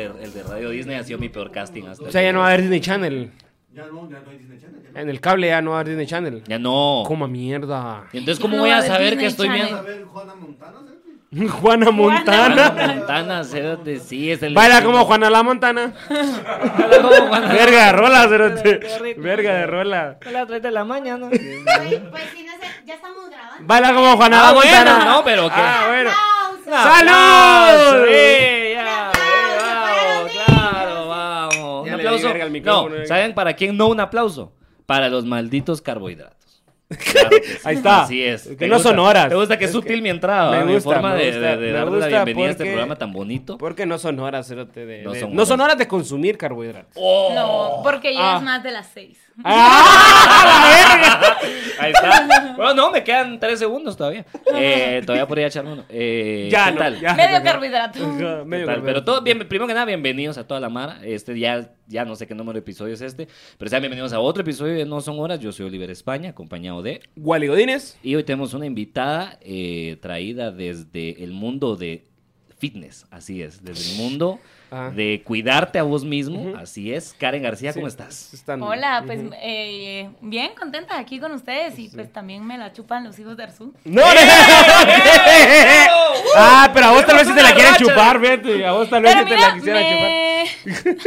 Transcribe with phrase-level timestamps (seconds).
[0.00, 2.32] el de, el de Radio Disney ha sido mi peor casting hasta O sea, ya
[2.32, 3.30] no va a haber Disney Channel.
[3.74, 4.82] Ya no, ya no hay Disney Channel.
[4.94, 6.42] En el cable ya no va a haber Disney Channel.
[6.46, 7.02] Ya no.
[7.06, 8.04] Coma mierda.
[8.12, 9.62] Y Entonces, ¿cómo no voy va a a haber saber Disney que estoy Channel.
[9.62, 9.98] ¿Vas a viendo?
[9.98, 10.78] ver Juana Montana?
[11.60, 12.54] Juana Montana.
[12.74, 14.52] Juana Montana, cérate, sí, es el.
[14.54, 15.94] Baila como Juana la Montana.
[16.10, 17.52] Baila como Juana.
[17.54, 18.80] Verga de rola, cerote.
[19.16, 20.18] Verga de rola.
[20.26, 21.28] A las 3 de la mañana.
[21.30, 23.66] Pues, pues sí, no sé, ya estamos grabando.
[23.66, 25.04] Baila como Juana Ah, la bueno, Montana.
[25.06, 25.54] no, pero que.
[25.56, 26.10] Ah, bueno.
[26.10, 26.82] ¡Aplausos!
[26.92, 28.06] ¡Salud
[28.74, 31.88] ya, Un sí, aplauso vamos, para claro, vamos.
[32.42, 33.06] Verga al micrófono, No.
[33.06, 34.52] ¿saben para quién no un aplauso?
[34.86, 36.40] Para los malditos carbohidratos.
[37.12, 37.52] Claro sí.
[37.64, 38.02] Ahí está.
[38.02, 38.46] Así es.
[38.48, 38.90] Que ¿Te no gusta?
[38.90, 39.28] son horas.
[39.30, 40.50] ¿Te gusta que es Es sutil que- mi entrada?
[40.50, 40.64] me ¿va?
[40.66, 42.64] Mi gusta, forma me de, gusta, de, de me darle la gusta bienvenida a este
[42.64, 43.56] porque- programa tan bonito.
[43.58, 44.48] Porque no son horas.
[44.50, 44.56] De,
[45.02, 45.64] No de- son no son horas.
[45.72, 46.94] horas de consumir carbohidratos.
[46.96, 48.36] No, porque ya Ah.
[48.36, 49.18] es más de las seis.
[49.44, 51.36] ¡Ah,
[51.78, 52.54] Ahí está.
[52.56, 54.24] Bueno, no, me quedan tres segundos todavía.
[54.54, 55.84] Eh, todavía podría echarme uno.
[55.88, 57.00] Eh, Ya ¿qué no, tal?
[57.00, 57.14] ya.
[57.14, 57.98] Medio carbohidrato.
[57.98, 58.66] Ajá, medio ¿Qué tal?
[58.66, 58.84] carbohidrato.
[58.84, 61.00] Pero todo bien, primero que nada, bienvenidos a toda la Mara.
[61.02, 63.26] Este ya, ya no sé qué número de episodio es este,
[63.58, 65.40] pero sean bienvenidos a otro episodio de No Son Horas.
[65.40, 67.00] Yo soy Oliver España, acompañado de.
[67.16, 67.96] Wally Godínez.
[68.02, 72.04] Y hoy tenemos una invitada eh, traída desde el mundo de
[72.62, 74.38] fitness, así es, desde el mundo
[74.74, 74.90] Ah.
[74.94, 77.14] de cuidarte a vos mismo, así es.
[77.18, 78.32] Karen García, ¿cómo Sí, estás?
[78.32, 83.04] están- Hola, pues eh, bien contenta aquí con ustedes y pues también me la chupan
[83.04, 83.74] los hijos de Arzú.
[83.84, 84.02] ¡No!
[86.36, 88.66] ah, pero a vos tal vez si te la quieren chupar, fíjate.
[88.66, 90.10] A vos tal vez si te la quisieran chupar.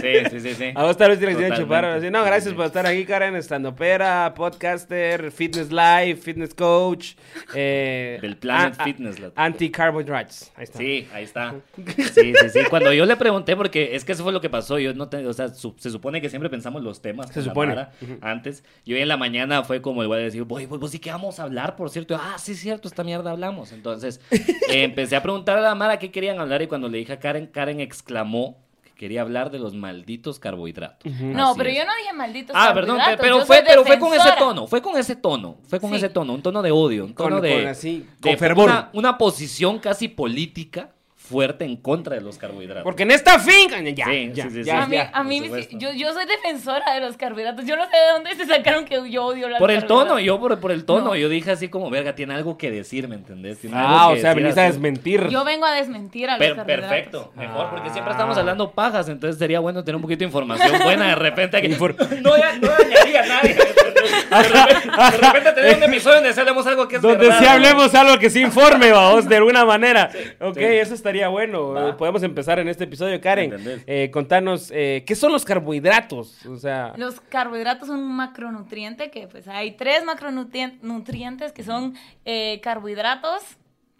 [0.00, 0.72] Sí, sí, sí, sí.
[0.74, 1.82] A vos tal vez te la quisieran chupar.
[1.82, 1.86] Totalmente.
[1.86, 2.10] ahora sí.
[2.10, 2.56] No, gracias Sí.
[2.56, 3.36] por estar aquí, Karen.
[3.36, 7.14] Estandopera, podcaster, fitness live, fitness coach.
[7.54, 10.52] Eh, Del Planet Fitness, Anti-carbohydrates.
[10.56, 10.78] Ahí está.
[10.78, 11.54] Sí, ahí está.
[12.14, 12.60] Sí, sí, sí.
[12.70, 15.26] Cuando yo le pregunté, porque es que eso fue lo que pasó, yo no te-
[15.26, 17.30] o sea, su- se supone que siempre pensamos los temas.
[17.32, 17.74] Se supone.
[18.20, 21.40] Antes, y hoy en la mañana fue como igual decir, voy, pues, sí que vamos
[21.40, 22.16] a hablar, por cierto.
[22.20, 23.72] Ah, sí, cierto, esta mierda hablamos.
[23.72, 24.44] Entonces, eh,
[24.84, 27.46] empecé a preguntar a la Mara qué querían hablar y cuando le dije a Karen,
[27.46, 31.12] Karen exclamó que quería hablar de los malditos carbohidratos.
[31.12, 31.76] No, pero es.
[31.78, 34.66] yo no dije malditos Ah, perdón, carbohidratos, pero yo fue, pero fue con ese tono,
[34.66, 35.96] fue con ese tono, fue con Sí.
[35.96, 38.70] ese tono, un tono de odio, un tono Con- de, con así, de con fervor.
[38.70, 40.90] Una, una posición casi política
[41.26, 42.82] fuerte en contra de los carbohidratos.
[42.84, 43.80] Porque en esta finca.
[43.80, 45.10] Ya, Sí, ya, sí, sí, ya, a mí, ya.
[45.12, 45.42] a mí
[45.72, 47.64] yo, yo soy defensora de los carbohidratos.
[47.64, 50.38] Yo no sé de dónde se sacaron que yo odio los Por el tono, yo
[50.38, 51.16] por, por el tono, No.
[51.16, 53.58] yo dije así como, verga, tiene algo que decir, ¿me entendés?
[53.58, 55.28] Tiene Ah, algo o que sea, veniste a desmentir.
[55.28, 56.90] Yo vengo a desmentir a los Per- carbohidratos.
[56.90, 58.16] perfecto, mejor, porque siempre Ah.
[58.16, 61.54] estamos hablando pajas, entonces sería bueno tener un poquito de información buena de repente.
[62.22, 63.56] No, ya- no dañaría a nadie.
[64.04, 67.44] De repente, de repente tener un episodio donde hablemos algo que es Donde verdad, sí
[67.44, 67.50] ¿no?
[67.50, 70.10] hablemos algo que se informe, vamos, de alguna manera.
[70.40, 70.64] ok, sí.
[70.64, 71.72] eso estaría bueno.
[71.72, 71.96] Va.
[71.96, 73.82] Podemos empezar en este episodio, Karen.
[73.86, 76.44] Eh, contanos, eh, ¿qué son los carbohidratos?
[76.46, 81.94] O sea, Los carbohidratos son un macronutriente que pues hay tres macronutrientes nutrientes que son
[82.24, 83.42] eh, carbohidratos,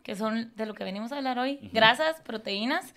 [0.02, 2.94] que son de lo que venimos a hablar hoy, grasas, proteínas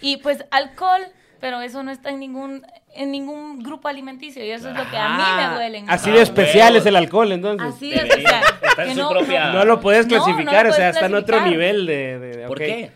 [0.00, 1.02] y pues alcohol,
[1.40, 4.96] pero eso no está en ningún en ningún grupo alimenticio y eso es lo que
[4.96, 5.84] a mí me duele.
[5.86, 7.74] Así de especial es el alcohol, entonces.
[7.74, 8.42] Así de especial.
[8.62, 10.88] Está en que su no- propia- No lo puedes No, no lo clasificar, o sea,
[10.90, 12.18] está en otro nivel de...
[12.18, 12.90] de- ¿Por qué?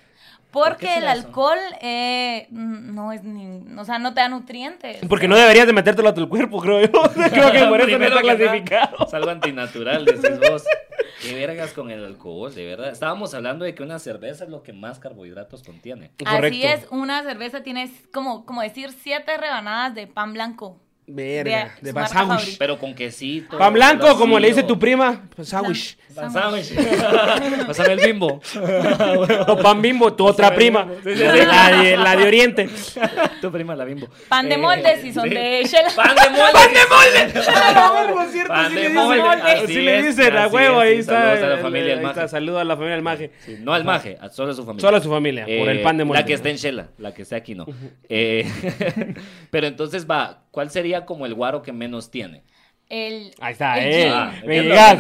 [0.50, 1.12] ¿Por Porque el eso?
[1.12, 4.98] alcohol eh, no es ni, o sea, no te da nutrientes.
[5.08, 7.02] Porque no deberías de metértelo a tu cuerpo, creo yo.
[7.30, 9.06] creo que por eso no está clasificado.
[9.06, 10.64] Es algo antinatural, decís vos.
[11.22, 12.90] Qué vergas con el alcohol, de verdad.
[12.90, 16.12] Estábamos hablando de que una cerveza es lo que más carbohidratos contiene.
[16.24, 16.66] Así Correcto.
[16.66, 20.80] es, una cerveza tiene como, como decir siete rebanadas de pan blanco.
[21.12, 22.38] Verga, De de su bar marca sándwich.
[22.38, 22.56] favorita.
[22.58, 23.58] Pero con quesito.
[23.58, 24.18] Pan blanco, vacío.
[24.18, 25.96] como le dice tu prima, pues sándwich.
[26.14, 26.74] Pan sándwich.
[27.66, 28.40] Pásame el bimbo.
[29.48, 30.86] O pan bimbo, tu otra prima.
[31.04, 32.68] La de, la Oriente.
[33.40, 34.08] tu prima la bimbo.
[34.28, 35.30] Pan de Eh, molde si son sí.
[35.34, 35.90] de Shela.
[35.96, 36.52] Pan de molde.
[36.52, 38.46] Pan de molde.
[38.48, 39.42] Pan de molde.
[39.42, 41.36] Así le es, dicen a huevo, es, ahí está.
[41.36, 42.28] saludos a la familia del está, Maje.
[42.28, 43.30] Saludos a la familia del Maje.
[43.44, 44.80] Sí, no al maje, a solo a su familia.
[44.80, 46.20] Solo a su familia, por Eh, el pan de molde.
[46.20, 47.66] La que esté en Shela, la que esté aquí no.
[48.08, 48.46] Eh,
[49.50, 52.44] pero entonces va, ¿cuál sería como el guaro que menos tiene?
[52.90, 54.10] El, Ahí está, el eh.
[54.12, 54.98] Ah, me llegas,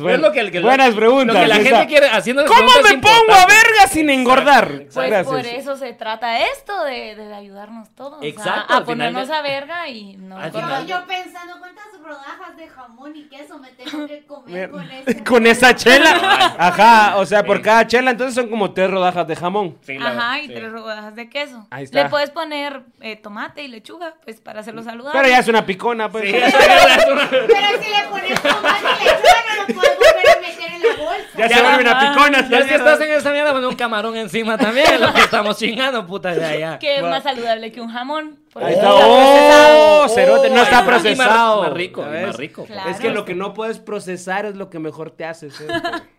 [0.00, 1.34] me buenas preguntas.
[1.34, 1.86] Lo que la ahí gente está.
[1.88, 4.68] quiere haciendo ¿Cómo me pongo a verga sin engordar?
[4.94, 5.26] Pues Gracias.
[5.26, 8.22] por eso se trata esto, de, de ayudarnos todos.
[8.22, 10.82] Exacto, A, ponernos de- a verga y no Al engordar.
[10.82, 15.24] final- Yo pensando cuántas rodajas de jamón y queso me tengo que comer con ese.
[15.24, 16.54] Con esa chela.
[16.56, 17.62] Ajá, o sea, por Sí.
[17.64, 19.76] cada chela entonces son como tres rodajas de jamón.
[19.82, 20.54] Sí, Ajá, y sí.
[20.54, 21.66] tres rodajas de queso.
[21.70, 22.04] Ahí está.
[22.04, 25.18] Le puedes poner eh, tomate y lechuga, pues para hacerlo saludable.
[25.20, 26.24] Pero ya es una picona, pues.
[27.30, 31.04] Pero si le pones tomate y lechuga no lo puedes volver a meter en la
[31.04, 31.28] bolsa.
[31.38, 32.48] Ya se vuelve una picona.
[32.48, 35.56] Ya si estás en esa mierda, pues un camarón encima también, es lo que estamos
[35.58, 36.78] chingando, puta, ya, ya.
[36.78, 38.38] que es más saludable que un jamón.
[38.54, 38.90] Ahí no está.
[38.90, 40.04] procesado.
[40.04, 41.62] Oh, cerote, no está procesado.
[41.62, 42.64] Más rico, más rico.
[42.64, 42.90] Claro.
[42.90, 45.48] Es que lo que no puedes procesar es lo que mejor te hace.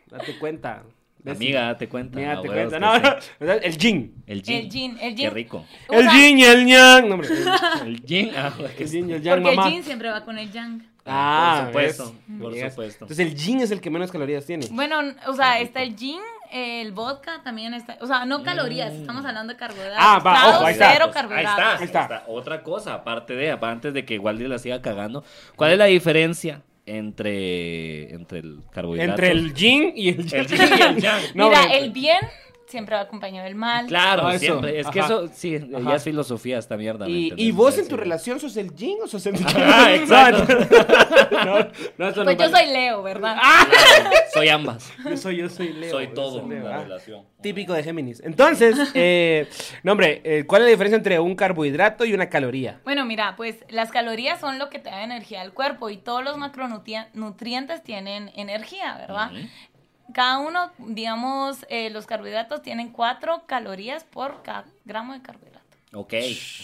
[0.10, 0.84] Date cuenta.
[1.26, 2.18] Amiga, date cuenta.
[2.18, 4.24] Mira, te que No, no, el yin.
[4.26, 4.56] El gin.
[4.58, 5.32] El gin, el Qué gin.
[5.34, 5.66] rico.
[5.90, 7.08] O El yin y el yang.
[7.10, 7.30] No, hombre.
[7.86, 8.32] El gin.
[8.36, 9.68] Ah, que El yin y el yang, Porque mamá.
[9.68, 10.82] el gin siempre va con el yang.
[11.06, 12.40] Ah, Por supuesto, ¿ves?
[12.42, 12.74] por Amigas.
[12.74, 13.06] supuesto.
[13.06, 14.68] Entonces el yin es el que menos calorías tiene.
[14.72, 16.20] Bueno, o sea, está el gin,
[16.52, 17.98] el vodka también está.
[18.02, 19.98] O sea, no calorías, estamos hablando de carbohidratos.
[20.00, 20.92] Ah, va, ojo, ahí está.
[20.92, 21.58] cero Ahí carbohidratos.
[21.58, 22.00] está, Ahí está.
[22.00, 22.24] ahí está.
[22.28, 25.24] Otra cosa, aparte de, antes de que Waldi la siga cagando,
[25.56, 29.12] ¿cuál es la diferencia entre, entre el carbohidrato?
[29.12, 30.42] Entre el yin y el yang.
[30.42, 31.22] El yin y el yang.
[31.36, 32.20] No, Mira, el bien
[32.68, 33.88] siempre va acompañado del mal.
[33.88, 34.46] Claro, Ah, eso.
[34.46, 34.80] siempre.
[34.80, 35.08] Es que Ajá.
[35.08, 35.90] eso, sí, Ajá.
[35.90, 37.06] ya es filosofía esta mierda.
[37.06, 38.02] ¿me Y, y vos en tu sí.
[38.02, 40.46] relación sos el yin o sos el Ah, exacto.
[41.48, 41.60] No,
[41.98, 42.66] no, eso no Pues yo vale.
[42.66, 43.38] soy Leo, ¿verdad?
[43.40, 44.92] Claro, soy ambas.
[45.10, 45.92] Yo soy, yo soy Leo.
[45.92, 46.84] soy yo todo soy en la ah.
[46.84, 47.26] relación.
[47.42, 48.22] Típico de Géminis.
[48.26, 49.48] Entonces, eh,
[49.84, 52.82] no, hombre, eh, ¿cuál es la diferencia entre un carbohidrato y una caloría?
[52.84, 56.24] Bueno, mira, pues las calorías son lo que te da energía al cuerpo y todos
[56.24, 59.32] los macronutrientes tienen energía, ¿verdad?
[60.14, 65.67] Cada uno, digamos, eh, los carbohidratos tienen 4 calorías por cada gramo de carbohidrato.
[65.94, 66.14] Ok,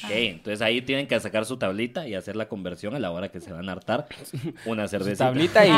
[0.04, 0.12] ok.
[0.12, 3.40] Entonces ahí tienen que sacar su tablita y hacer la conversión a la hora que
[3.40, 4.08] se van a hartar
[4.66, 5.26] una cervecita.
[5.26, 5.70] Tablita y,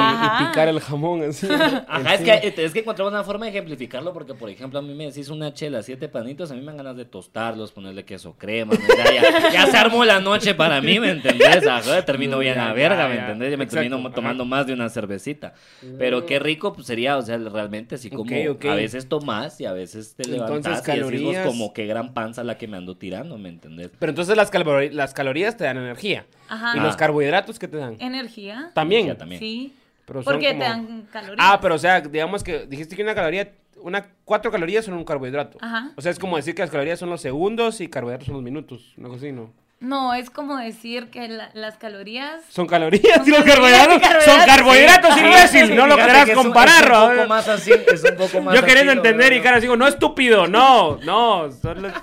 [0.47, 1.47] picar el jamón así.
[1.87, 4.95] Ajá, es que, es que encontramos una forma de ejemplificarlo porque, por ejemplo, a mí
[4.95, 8.35] me decís una chela, siete panitos, a mí me dan ganas de tostarlos, ponerle queso
[8.35, 8.79] crema, ¿no?
[8.97, 11.67] ya, ya, ya se armó la noche para mí, ¿me entendés?
[11.67, 13.51] Ajá, termino bien a verga, ¿me entendés?
[13.51, 14.15] Ya me Exacto, termino ajá.
[14.15, 15.53] tomando más de una cervecita.
[15.99, 19.73] Pero qué rico pues, sería, o sea, realmente así como a veces tomás y a
[19.73, 23.34] veces te Entonces, levantas y decís como qué gran panza la que me ando tirando,
[23.37, 23.91] ¿me entendés?
[23.99, 26.25] Pero entonces las, calor- las calorías te dan energía.
[26.49, 26.73] Ajá.
[26.75, 26.83] ¿Y Ah.
[26.83, 27.95] los carbohidratos qué te dan?
[27.99, 28.71] Energía.
[28.73, 29.17] También.
[29.17, 29.39] También.
[29.39, 29.73] Sí.
[30.05, 31.37] Pero Porque como- te dan calorías.
[31.39, 33.51] Ah, pero o sea, digamos que dijiste que una caloría,
[33.81, 35.57] una cuatro calorías son un carbohidrato.
[35.61, 35.91] Ajá.
[35.95, 38.43] O sea, es como decir que las calorías son los segundos y carbohidratos son los
[38.43, 38.93] minutos.
[38.97, 39.51] Una cosa así, ¿no?
[39.81, 42.41] No, es como decir que la- las calorías...
[42.49, 44.45] Son calorías Son y los carbohidratos son carbohidratos.
[44.45, 45.75] carbohidratos, imbécil.
[45.75, 47.15] No lo querrás que comparar, Es un ¿no?
[47.15, 49.05] poco más así, es un poco más Yo queriendo así, ¿no?
[49.09, 51.51] entender y cara digo, no estúpido, no, no.
[51.51, 51.93] son los-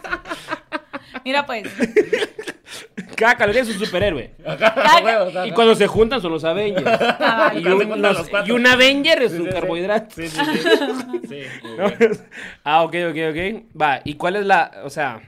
[1.25, 1.65] Mira, pues,
[3.17, 4.31] Cada caloría es un superhéroe.
[5.47, 6.85] Y cuando se juntan son los Avengers.
[6.87, 8.53] Ah, y, un, los- los cuatro.
[8.53, 10.15] y un Avenger es Sí, un sí, carbohidrato.
[10.15, 10.41] Sí, sí,
[11.29, 11.43] sí.
[12.65, 13.81] Ah, ok, ok, ok.
[13.81, 15.21] Va, ¿y cuál es la, o sea,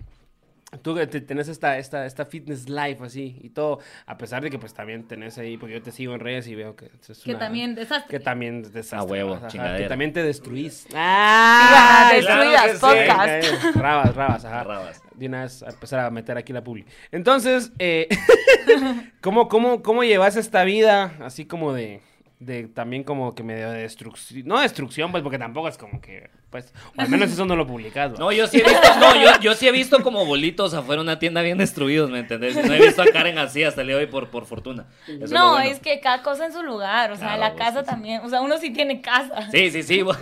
[0.83, 4.51] tú que te- tenés esta, esta, esta fitness life así y todo, a pesar de
[4.51, 7.19] que pues también tenés ahí, porque yo te sigo en redes y veo que es
[7.23, 8.11] que una- también desastre.
[8.19, 8.99] Que también es desastre.
[8.99, 9.79] A huevo, ajá, chingadera.
[9.79, 10.87] Que también te destruís.
[10.95, 12.11] Ah.
[12.15, 13.77] Destruidas podcast.
[13.77, 14.65] Rabas, rabas, ajá.
[14.65, 15.03] Rabas.
[15.15, 16.85] De una vez a empezar a meter aquí la publi.
[17.13, 18.09] Entonces, eh,
[19.21, 22.01] ¿cómo, cómo, ¿cómo llevas esta vida así como de,
[22.41, 24.43] de también como que medio de destrucción?
[24.47, 27.67] No destrucción, pues, porque tampoco es como que, pues, o al menos eso no lo
[27.67, 28.13] publicas.
[28.13, 28.19] ¿va?
[28.19, 31.05] No, yo sí he visto, no, yo, yo sí he visto como bolitos afuera de
[31.05, 32.57] una tienda bien destruidos, ¿me entendés?
[32.57, 34.87] No he visto a Karen así hasta el día de hoy por, por fortuna.
[35.07, 35.71] Eso es lo no, bueno.
[35.71, 38.21] es que cada cosa en su lugar, o sea, Claro, la vos, casa sí, también,
[38.23, 39.51] o sea, uno sí tiene casa.
[39.51, 40.05] Sí, sí, sí.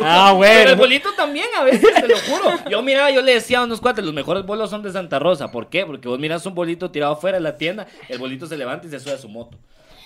[0.00, 0.76] Ah, Pero el bueno.
[0.76, 2.70] bolito también, a veces, te lo juro.
[2.70, 5.50] Yo miraba, yo le decía a unos cuates, los mejores bolos son de Santa Rosa.
[5.50, 5.84] ¿Por qué?
[5.84, 8.90] Porque vos miras un bolito tirado afuera de la tienda, el bolito se levanta y
[8.90, 9.58] se sube a su moto.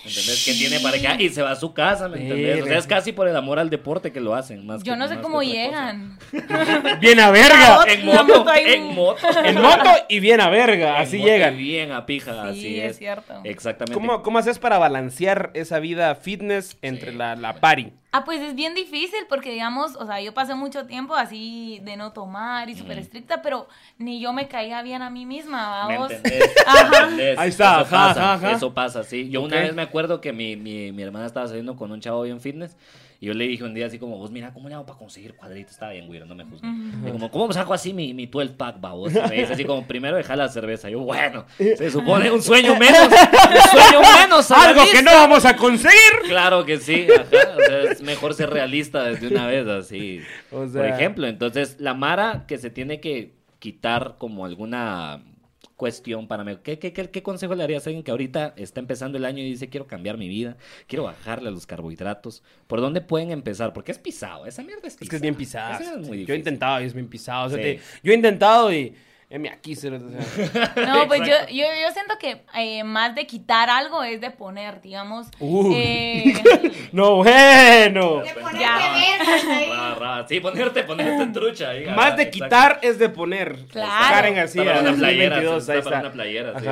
[0.03, 0.43] ¿Me entendés?
[0.45, 2.61] Que tiene para acá y se va a su casa, ¿me entendés?
[2.63, 4.65] O sea, es casi por el amor al deporte que lo hacen.
[4.65, 6.19] Más Yo que- no sé más cómo llegan.
[6.99, 7.83] Bien a verga.
[7.87, 9.27] En moto, en moto.
[9.45, 10.99] En moto y bien a verga.
[10.99, 11.57] Así En llegan.
[11.57, 12.97] Bien a pija, Sí, así es es.
[12.97, 13.33] cierto.
[13.45, 13.93] Exactamente.
[13.93, 17.17] ¿Cómo, ¿Cómo haces para balancear esa vida fitness entre Sí.
[17.17, 17.93] la, la party?
[18.15, 21.97] Ah, pues es bien difícil porque, digamos, o sea, yo pasé mucho tiempo así de
[21.97, 23.67] no tomar y súper estricta, pero
[23.97, 26.11] ni yo me caía bien a mí misma, ¿Me vamos.
[26.11, 26.51] entendés?
[26.67, 26.89] Ajá.
[26.91, 27.39] ¿Me entendés?
[27.39, 29.29] Ahí está, Eso ajá, pasa, ajá, eso pasa, sí.
[29.31, 32.21] Yo una vez me acuerdo que mi, mi, mi hermana estaba saliendo con un chavo
[32.21, 32.77] bien fitness
[33.23, 35.33] y yo le dije un día así como, vos mira, ¿cómo le hago para conseguir
[35.35, 35.71] cuadritos?
[35.71, 36.69] Estaba bien, güey, no me juzgues.
[37.07, 39.13] Y como, ¿cómo saco así mi, mi 12 pack, babos?
[39.13, 40.89] Dice así como, primero deja la cerveza.
[40.89, 44.51] Yo, bueno, se supone un sueño menos, un sueño menos.
[44.51, 46.11] Algo que no vamos a conseguir.
[46.27, 47.55] Claro que sí, ajá.
[47.55, 50.19] O sea, es mejor ser realista desde una vez, así.
[50.51, 55.21] O Por ejemplo, entonces, la Mara que se tiene que quitar como alguna
[55.83, 56.57] cuestión para mí.
[56.63, 59.39] ¿Qué, qué, qué, qué consejo le harías a alguien que ahorita está empezando el año
[59.43, 60.55] y dice, quiero cambiar mi vida,
[60.87, 62.41] quiero bajarle a los carbohidratos?
[62.67, 63.73] ¿Por dónde pueden empezar?
[63.73, 65.03] Porque es pisado, esa mierda es pisada.
[65.03, 65.77] Es que es bien pisada.
[65.79, 67.47] Es Yo he intentado y es bien pisado.
[67.47, 67.63] O sea, Sí.
[67.63, 68.95] te- yo he intentado y.
[69.39, 74.03] mira, aquí se No, pues yo, yo, yo siento que eh, más de quitar algo
[74.03, 75.27] es de poner, digamos.
[75.39, 75.73] Uy.
[75.75, 76.33] eh,
[76.91, 78.17] No, bueno.
[78.21, 79.95] De ponerte Ya.
[79.99, 80.25] Ra.
[80.27, 81.69] Sí, ponerte, ponerte trucha.
[81.69, 82.43] ahí, Más ajá, de exacto.
[82.45, 83.65] quitar es de poner.
[83.71, 84.13] Claro.
[84.15, 84.59] Karen así.
[84.59, 86.65] Está para una playera, 2022, sí, ahí está para una playera, sí.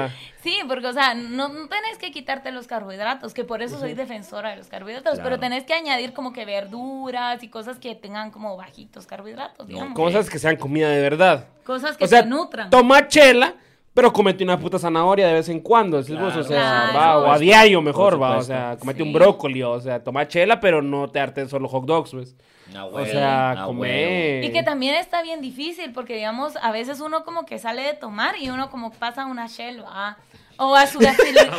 [0.44, 3.94] Sí, porque, o sea, no, no tenés que quitarte los carbohidratos, que por eso soy
[3.94, 5.24] defensora de los carbohidratos, Claro.
[5.24, 9.94] pero tenés que añadir como que verduras y cosas que tengan como bajitos carbohidratos, digamos.
[9.94, 11.46] Cosas que sean comida de verdad.
[11.64, 12.70] Cosas que O sea, te nutran.
[12.70, 13.54] toma chela,
[13.94, 16.98] Pero comete una puta zanahoria de vez en cuando, vos, o sea, Claro.
[16.98, 19.14] va, o a diario mejor, va, o sea, comete un Sí.
[19.16, 22.36] brócoli, o sea, toma chela, pero no te hartes solo hot dogs, pues.
[22.74, 24.46] A O sea, a comer.
[24.46, 27.94] Y que también está bien difícil, porque digamos, a veces uno como que sale de
[27.94, 30.18] tomar y uno como pasa a una Shell, ¿va?
[30.56, 31.18] O a su bueno.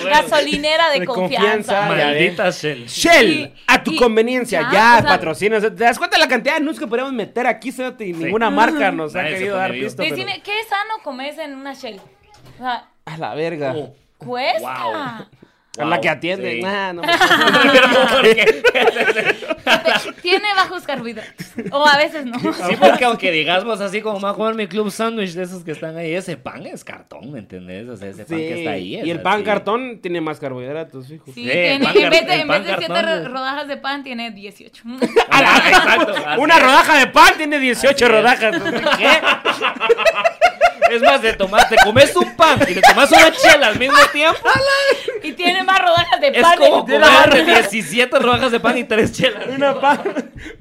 [0.09, 1.87] gasolinera de, De confianza.
[1.87, 1.89] confianza.
[1.89, 2.87] Maldita Shell.
[2.87, 5.59] Shell, Y- a tu y- conveniencia, ya, ya, patrocina.
[5.59, 7.75] O sea, ¿Te das cuenta de la cantidad de anuncios que podríamos meter aquí?
[7.99, 10.03] Y ninguna marca nos ha querido dar pisto.
[10.03, 12.01] pero- ¿qué sano comes en una Shell?
[12.63, 13.75] Sea, A la verga.
[13.77, 14.85] Oh, cuesta.
[14.85, 15.27] Wow.
[15.79, 16.57] a la que atiende.
[16.57, 16.63] sí.
[16.63, 17.03] Nah, no.
[18.13, 18.63] Porque-
[20.23, 21.47] Tiene bajos carbohidratos.
[21.71, 22.39] O a veces no.
[22.39, 25.73] Sí, porque aunque digamos así como me a comer mi club sándwich de esos que
[25.73, 27.89] están ahí, ese pan es cartón, ¿me entendés?
[27.89, 28.97] O sea, ese pan que está ahí.
[28.97, 31.25] es y el pan cartón tiene más carbohidratos, fijo.
[31.27, 33.25] Sí, Sí, tiene- en vez de, en vez de siete cartón.
[33.25, 34.83] ro- rodajas de pan, tiene 18.
[35.31, 36.15] Ah, exacto.
[36.39, 36.63] Una es.
[36.63, 38.57] rodaja de pan tiene 18 Así rodajas.
[38.99, 39.09] ¿Qué?
[40.93, 43.97] Es más, de tomar, te comes un pan y te tomas una chela al mismo
[44.13, 44.39] tiempo.
[45.23, 46.59] y tiene más rodajas de Es pan.
[46.59, 49.47] como de- comer 17 rodajas de pan y 3 chelas.
[49.49, 50.01] Una, pan-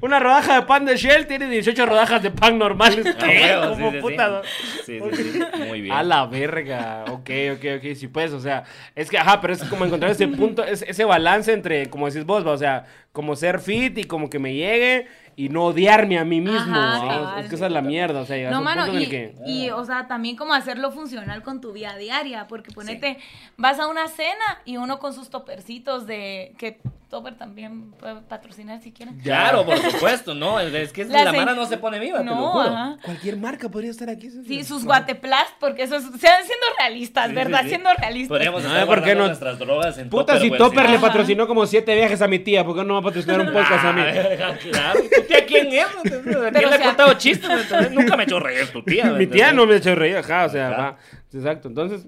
[0.00, 3.04] una rodaja de pan de Shell tiene 18 rodajas de pan normales.
[3.06, 3.42] A ¿Qué?
[3.56, 4.42] huevo, Como sí, sí, puta,
[4.84, 4.98] sí.
[5.00, 5.10] ¿no?
[5.10, 5.40] Sí, sí, sí.
[5.66, 5.94] Muy bien.
[5.94, 7.04] A la verga.
[7.10, 7.94] Ok, ok, ok.
[7.96, 11.04] Sí, pues, o sea, es que, ajá, pero es como encontrar ese punto, ese, ese
[11.04, 15.06] balance entre, como decís vos, o sea, como ser fit y como que me llegue
[15.36, 16.76] y no odiarme a mí mismo.
[16.76, 17.08] Ajá, ¿va?
[17.08, 17.40] cabal.
[17.40, 19.34] es que esa es la mierda, o sea, No, mano, y, que...
[19.46, 23.18] y, o sea, también como hacerlo funcional con tu vida diaria, porque ponete,
[23.56, 26.80] vas a una cena y uno con sus topercitos de, que
[27.12, 29.20] Topper también puede patrocinar si quieren.
[29.20, 30.58] Claro, por supuesto, no.
[30.58, 32.64] Es que La la, se- mara no se pone viva, te lo No, juro.
[32.64, 32.96] ajá.
[33.04, 34.30] Cualquier marca podría estar aquí.
[34.30, 37.58] Sí, sus guateplast, porque eso es, sean siendo realistas, Sí, ¿verdad?
[37.58, 37.68] sí, sí.
[37.68, 38.28] Siendo realistas.
[38.28, 39.26] Podríamos No, estar ¿por qué no?
[39.26, 42.74] nuestras drogas en Puta, si Topper le patrocinó como siete viajes a mi tía, ¿por
[42.76, 44.00] qué no va a patrocinar un podcast a mí?
[44.02, 45.86] Ah, claro, ¿tu tía quién es?
[46.02, 47.50] ¿Quién le ha sea- contado chistes?
[47.92, 49.04] Nunca me ha hecho reír tu tía.
[49.04, 50.80] ¿me Mi tía no me ha hecho reír, ajá, o sea, Ajá.
[50.82, 50.96] va.
[51.34, 52.06] Exacto, entonces,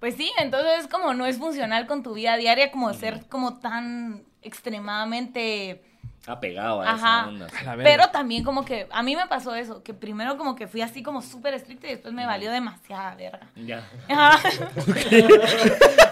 [0.00, 4.24] Pues sí, entonces como no es funcional con tu vida diaria como ser como tan
[4.42, 5.82] extremadamente...
[6.28, 6.94] Apegado a Ajá.
[7.20, 7.46] esa onda.
[7.46, 7.76] a.
[7.76, 11.02] Pero también como que a mí me pasó eso, que primero como que fui así
[11.02, 13.48] como súper estricta y después me valió demasiada verga.
[13.56, 13.82] Ya.
[14.08, 14.38] Ajá.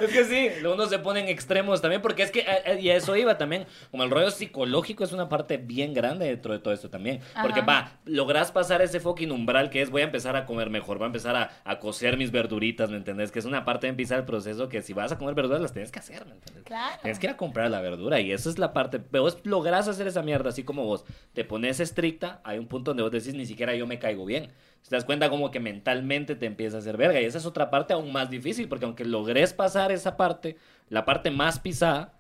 [0.00, 2.90] Es que sí, uno se pone en extremos también, porque es que, eh, eh, y
[2.90, 6.58] a eso iba también, como el rollo psicológico es una parte bien grande dentro de
[6.58, 7.66] todo esto también, porque Ajá.
[7.66, 11.04] va, lográs pasar ese fucking umbral que es voy a empezar a comer mejor, voy
[11.04, 13.32] a empezar a, a cocer mis verduritas, ¿me entendés?
[13.32, 15.72] Que es una parte de empezar el proceso que si vas a comer verduras las
[15.72, 16.64] tienes que hacer, ¿me entendés?
[16.64, 16.98] Claro.
[17.00, 19.88] Tienes que ir a comprar la verdura y esa es la parte, pero vos lográs
[19.88, 23.34] hacer esa mierda, así como vos te pones estricta, hay un punto donde vos decís
[23.34, 24.50] ni siquiera yo me caigo bien.
[24.88, 27.70] Te das cuenta como que mentalmente te empieza a hacer verga y esa es otra
[27.70, 30.56] parte aún más difícil porque aunque logres pasar esa parte,
[30.88, 32.14] la parte más pisada,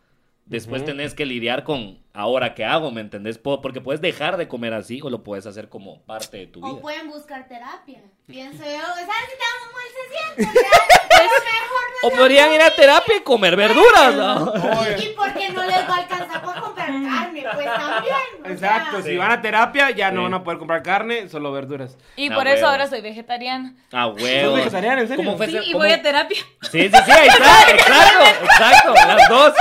[0.46, 3.38] después tenés que lidiar con ahora qué hago, ¿me entendés?
[3.38, 6.64] Po- Porque puedes dejar de comer así o lo puedes hacer como parte de tu
[6.64, 6.80] O vida.
[6.80, 8.00] pueden buscar terapia.
[8.26, 10.60] Pienso yo, ¿sabes si tan mal se siente?
[11.16, 14.52] Ya, es mejor O podrían ir a terapia y comer verduras, ¿no?
[14.98, 17.42] ¿Y por qué no les va a alcanzar para comprar carne?
[17.54, 18.14] Pues también.
[18.44, 20.24] o exacto, sea, si van a terapia ya no Sí.
[20.24, 21.96] van a poder comprar carne, solo verduras.
[22.16, 23.74] Y Ah, por eso ahora soy vegetariana.
[23.92, 24.48] Ah, huevo.
[24.50, 25.24] ¿Sos vegetariana, en serio?
[25.24, 26.38] ¿Cómo fue Sí, ese- y cómo- voy a terapia.
[26.70, 29.54] Sí, sí, sí, ahí está, exacto, exacto, las dos.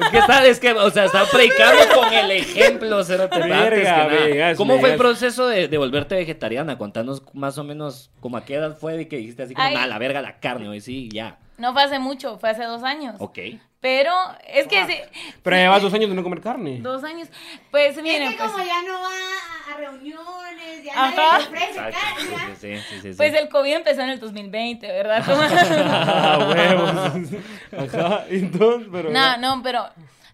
[0.00, 3.60] Es que está, es que, o sea, está predicando con el ejemplo, cerote, antes que
[3.70, 4.06] Verga, nada.
[4.08, 6.78] vegas, ¿Cómo fue el proceso de, de volverte vegetariana?
[6.78, 9.86] Contanos más o menos como a qué edad fue de que dijiste así como, nada,
[9.86, 11.38] la verga, la carne, hoy sí, ya.
[11.58, 13.14] No fue hace mucho, fue hace dos años.
[13.18, 13.38] Ok.
[13.80, 14.12] Pero
[14.52, 14.94] es que sí,
[15.42, 16.80] Pero llevas dos años de no comer carne.
[16.80, 17.28] dos años.
[17.70, 21.14] Pues Es miren, que pues, como ya no va a- reuniones, ya Ajá.
[21.16, 21.98] nadie ofrece Exacto,
[22.36, 22.56] carne.
[22.56, 25.22] sí, sí, sí, pues el COVID empezó en el 2020, ¿verdad?
[25.28, 26.90] Ah, huevos.
[27.94, 29.10] Ajá, entonces, pero...
[29.10, 29.86] No, no, pero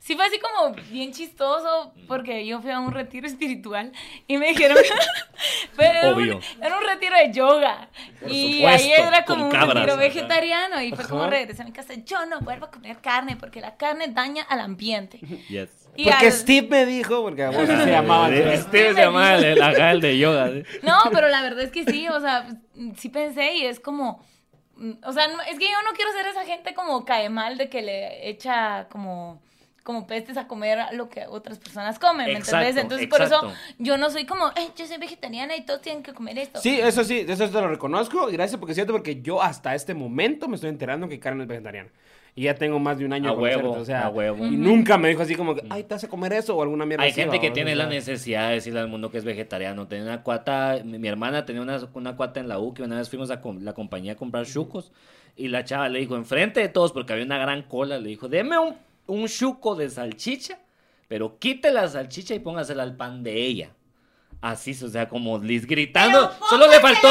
[0.04, 3.92] sí fue así como bien chistoso porque yo fui a un retiro espiritual
[4.26, 4.76] y me dijeron,
[5.76, 6.40] pero Obvio.
[6.60, 7.88] era un retiro de yoga
[8.20, 11.62] Por y ahí supuesto, era con como un cabras, retiro vegetariano y fue como regresé
[11.62, 15.18] a mi casa, yo no vuelvo a comer carne porque la carne daña al ambiente.
[15.48, 15.88] Yes.
[15.94, 18.30] Y Porque al- Steve me dijo, porque a vos así se llamaba.
[18.34, 20.48] Este se llama el, el, de yoga.
[20.50, 20.62] ¿sí?
[20.82, 22.48] No, pero la verdad es que sí, o sea,
[22.96, 24.24] sí pensé y es como,
[24.76, 27.58] mm, o sea, no- es que yo no quiero ser esa gente como cae mal
[27.58, 29.42] de que le echa como
[29.82, 32.82] como pestes a comer lo que otras personas comen, ¿me Exacto, entendés?
[32.82, 33.48] Entonces, por exacto.
[33.48, 36.60] eso yo no soy como, "Eh, yo soy vegetariana y todos tienen que comer esto.
[36.60, 38.28] Sí, eso sí, eso te lo reconozco.
[38.30, 41.40] Y gracias porque es cierto, porque yo hasta este momento me estoy enterando que Karen
[41.40, 41.90] es vegetariana.
[42.34, 44.46] Y ya tengo más de un año A de huevo, o sea, a huevo.
[44.46, 47.04] Y nunca me dijo así como que, ay, te a comer eso o alguna mierda
[47.04, 49.86] Hay así, gente que tiene la necesidad de decirle al mundo que es vegetariano.
[49.86, 52.96] Tenía una cuata, mi, mi hermana tenía una, una cuata en la U que una
[52.96, 54.92] vez fuimos a com- la compañía a comprar chucos
[55.36, 58.28] y la chava le dijo, enfrente de todos, porque había una gran cola, le dijo,
[58.28, 60.60] deme un, un chuco de salchicha,
[61.08, 63.74] pero quite la salchicha y póngasela al pan de ella.
[64.42, 66.30] Así, o sea, como Liz gritando.
[66.50, 67.08] Solo le faltó.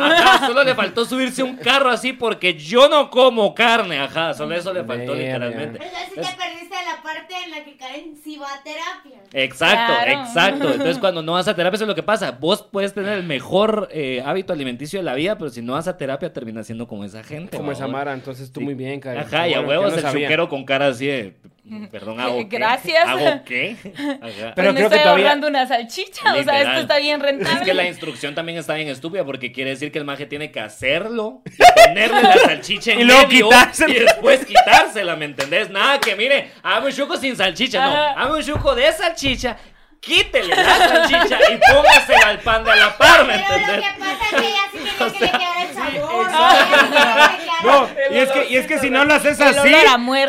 [0.00, 3.98] Ajá, solo le faltó subirse un carro así porque yo no como carne.
[3.98, 5.78] Ajá, solo eso le faltó literalmente.
[5.80, 9.22] Pero si Es- te perdiste la parte en la que Karen sí va a terapia.
[9.32, 10.10] Exacto, Claro.
[10.22, 10.70] exacto.
[10.70, 12.30] Entonces, cuando no vas a terapia, eso es lo que pasa.
[12.30, 15.88] Vos puedes tener el mejor eh, hábito alimenticio de la vida, pero si no vas
[15.88, 17.56] a terapia, terminas siendo como esa gente.
[17.56, 17.88] Como esa.
[17.88, 18.64] Mara, entonces tú Sí.
[18.64, 19.22] muy bien, Karen.
[19.24, 20.28] Ajá, y a huevos el sabía.
[20.28, 21.34] chuquero con cara así de.
[21.92, 22.56] Perdón, ¿hago qué?
[22.58, 23.06] Gracias.
[23.06, 23.76] ¿Hago qué?
[23.96, 24.14] Ajá.
[24.20, 26.34] Pero Pero creo me que estoy todavía- ahorrando una salchicha.
[26.34, 27.58] O sea, esto está bien rentable.
[27.60, 30.50] Es que la instrucción también está bien estúpida porque quiere decir que el maje tiene
[30.50, 33.94] que hacerlo y ponerle la salchicha en Y luego medio quitársela.
[33.94, 35.70] y después quitársela, ¿me entendés?
[35.70, 39.56] Nada que mire, hazme un chuco sin salchicha, no, hazme un chuco de salchicha,
[40.00, 43.92] quítele la salchicha y póngasela al pan de la par, ¿me Pero lo entendés?
[43.92, 47.41] que pasa es que ella sí quería que le quedara el sabor.
[47.64, 49.72] No, y es que, y es que si no lo haces así,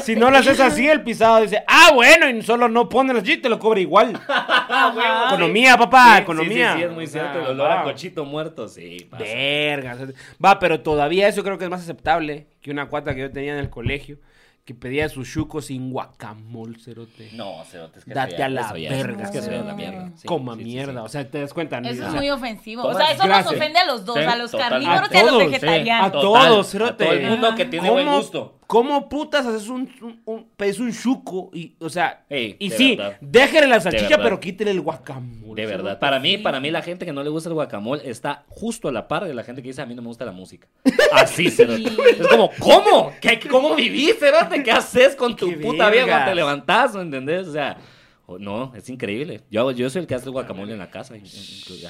[0.01, 3.19] si no lo haces así, el pisado dice, ah, bueno, y solo no pone la
[3.23, 4.19] y te lo cobra igual.
[4.27, 5.27] Ajá.
[5.27, 6.73] Economía, papá, Sí, economía.
[6.73, 9.23] Sí, sí, sí, es muy cierto, el olor a cochito muerto, sí, pasa.
[9.23, 9.97] Verga.
[10.43, 13.53] Va, pero todavía eso creo que es más aceptable que una cuata que yo tenía
[13.53, 14.17] en el colegio
[14.65, 17.29] que pedía su chuco sin guacamole, cerote.
[17.33, 20.11] No, cerote, es que Date ya- a la eso verga, Es que la mierda.
[20.15, 21.05] sí, Coma sí, mierda, sí.
[21.05, 21.79] o sea, te das cuenta.
[21.79, 22.83] Eso O es sea, muy ofensivo.
[22.83, 23.45] O sea, eso gracias.
[23.51, 26.07] nos ofende a los dos, Sí, a los carnívoros A y a los vegetarianos.
[26.07, 27.03] A todos, a cerote.
[27.03, 28.57] todo el mundo que tiene buen gusto.
[28.73, 32.75] ¿Cómo putas haces un, un, un- pedís un chuco y, o sea, Ey, y de
[32.77, 33.17] sí, verdad.
[33.21, 35.61] déjele la salchicha, pero quítele el guacamole.
[35.61, 35.99] De verdad.
[35.99, 38.91] Para mí, para mí la gente que no le gusta el guacamole está justo a
[38.91, 40.67] la par de la gente que dice a mí no me gusta la música.
[41.11, 41.83] Así, cerote.
[42.19, 43.13] Es como, ¿cómo?
[43.21, 44.63] ¿Qué, ¿Cómo vivís, cerote?
[44.63, 46.95] ¿Qué haces con tu Qué puta vida cuando te levantás?
[46.95, 47.47] ¿Me entendés?
[47.49, 47.77] O sea,
[48.25, 49.41] o- no, es increíble.
[49.51, 51.15] Yo, hago- yo soy el que hace el guacamole en la casa.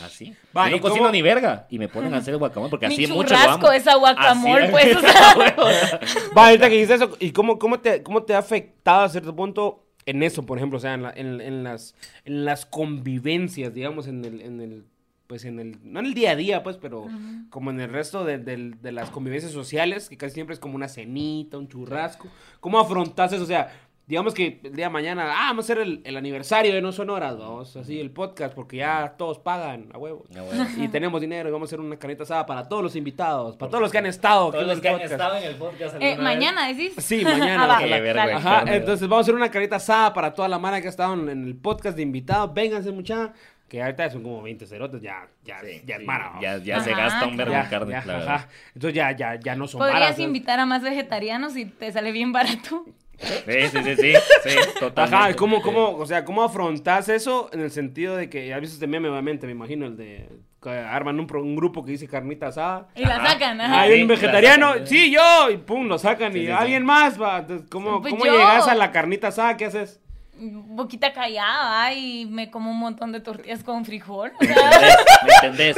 [0.04, 0.34] Así.
[0.56, 1.12] Va, yo no ¿y cocino cómo?
[1.12, 1.68] ni verga.
[1.70, 3.72] Y me ponen a hacer el guacamole porque Mi así mucho lo churrasco amo.
[3.72, 6.00] es a guacamole, Así, pues, o sea.
[6.38, 9.36] Va, ahorita que dijiste eso, ¿y cómo, cómo, te, cómo te ha afectado a cierto
[9.36, 10.78] punto en eso, por ejemplo?
[10.78, 14.86] O sea, en, la- en- en las, en las convivencias, digamos, en el, en el,
[15.28, 17.08] pues en el, no en el día a día, pues, pero
[17.50, 20.76] como en el resto de, del- de las convivencias sociales, que casi siempre es como
[20.76, 22.28] una cenita, un churrasco.
[22.60, 23.44] ¿Cómo afrontas eso?
[23.44, 23.72] O sea,
[24.06, 26.92] digamos que el día de mañana, ah, vamos a hacer el, el aniversario de No
[26.92, 30.28] Sonoras, vamos, así, el podcast, porque ya todos pagan a huevos.
[30.36, 30.82] A.
[30.84, 33.70] Y tenemos dinero y vamos a hacer una carnita asada para todos los invitados, para
[33.70, 36.68] todos los que han estado Todos los que han estado en el podcast Eh, mañana,
[36.68, 36.94] decís.
[36.98, 37.78] Sí, mañana.
[37.78, 37.80] Ah.
[37.80, 38.10] Qué.
[38.12, 38.74] Ajá, Claro.
[38.78, 41.30] entonces vamos a hacer una carita asada para toda la mara que ha estado en,
[41.30, 42.54] en el podcast de invitados.
[42.54, 43.32] Vénganse, mucha.
[43.70, 46.34] Que ahorita son como 20 cerotes, ya, ya, Sí, ya es mara.
[46.40, 48.20] Ya, ya se gasta un verbo de carne, ya, la ajá.
[48.20, 48.50] verdad.
[48.76, 52.32] Entonces ya, ya, ya no son Podrías invitar a más vegetarianos y te sale bien
[52.34, 52.86] barato.
[53.20, 55.16] Sí, sí, sí, sí, sí, totalmente.
[55.16, 58.74] Ajá, ¿cómo, cómo, o sea, ¿cómo afrontas eso en el sentido de que, ya viste
[58.74, 60.30] este meme, obviamente, me imagino, el de
[60.62, 62.88] que arman un, pro- un grupo que dice carnita asada.
[62.96, 63.82] Y la sacan, ajá.
[63.82, 66.52] Hay sí, un vegetariano, sacan, sí, yo, y pum, lo sacan, Sí, y sí, sí.
[66.54, 67.40] alguien más va.
[67.40, 68.32] Entonces, ¿cómo, Pues cómo yo.
[68.32, 69.58] llegas a la carnita asada?
[69.58, 70.00] ¿Qué haces?
[70.36, 74.32] Boquita callada y me como un montón de tortillas con frijol.
[74.40, 74.96] O ¿Me sea, entendés?
[75.24, 75.76] ¿Me entendés?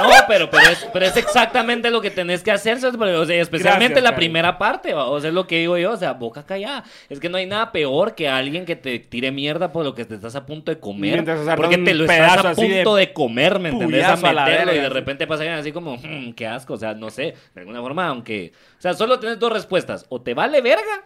[0.00, 3.60] No, pero, pero, es, pero es exactamente lo que tenés que hacer, o sea, especialmente
[3.60, 4.16] Gracias, la Karen.
[4.16, 5.04] primera parte, ¿va?
[5.06, 6.84] o sea, es lo que digo yo, o sea, boca callada.
[7.10, 10.04] Es que no hay nada peor que alguien que te tire mierda por lo que
[10.06, 11.24] te estás a punto de comer.
[11.56, 14.04] Porque te un lo estás a así de punto de, comer, ¿me entendés?
[14.04, 17.10] A meterlo y de repente pasa alguien así como, "Mm, qué asco, o sea, no
[17.10, 21.04] sé, de alguna forma, aunque, o sea, solo tienes dos respuestas, o te vale verga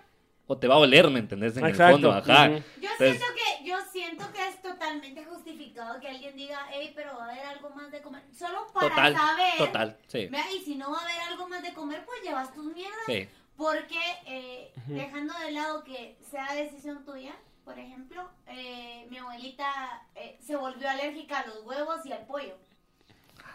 [0.52, 1.56] o te va a oler, ¿me entendés?
[1.56, 2.48] En Exacto, el fondo, ajá.
[2.48, 7.16] Yo Entonces, siento que yo siento que es totalmente justificado que alguien diga, hey, pero
[7.16, 8.22] va a haber algo más de comer.
[8.38, 9.56] Solo para Total, saber.
[9.58, 10.28] total, sí.
[10.54, 12.98] Y si no va a haber algo más de comer, pues llevas tus mierdas.
[13.06, 13.26] Sí.
[13.56, 17.32] Porque eh, dejando de lado que sea decisión tuya,
[17.64, 22.56] por ejemplo, eh, mi abuelita eh, se volvió alérgica a los huevos y al pollo.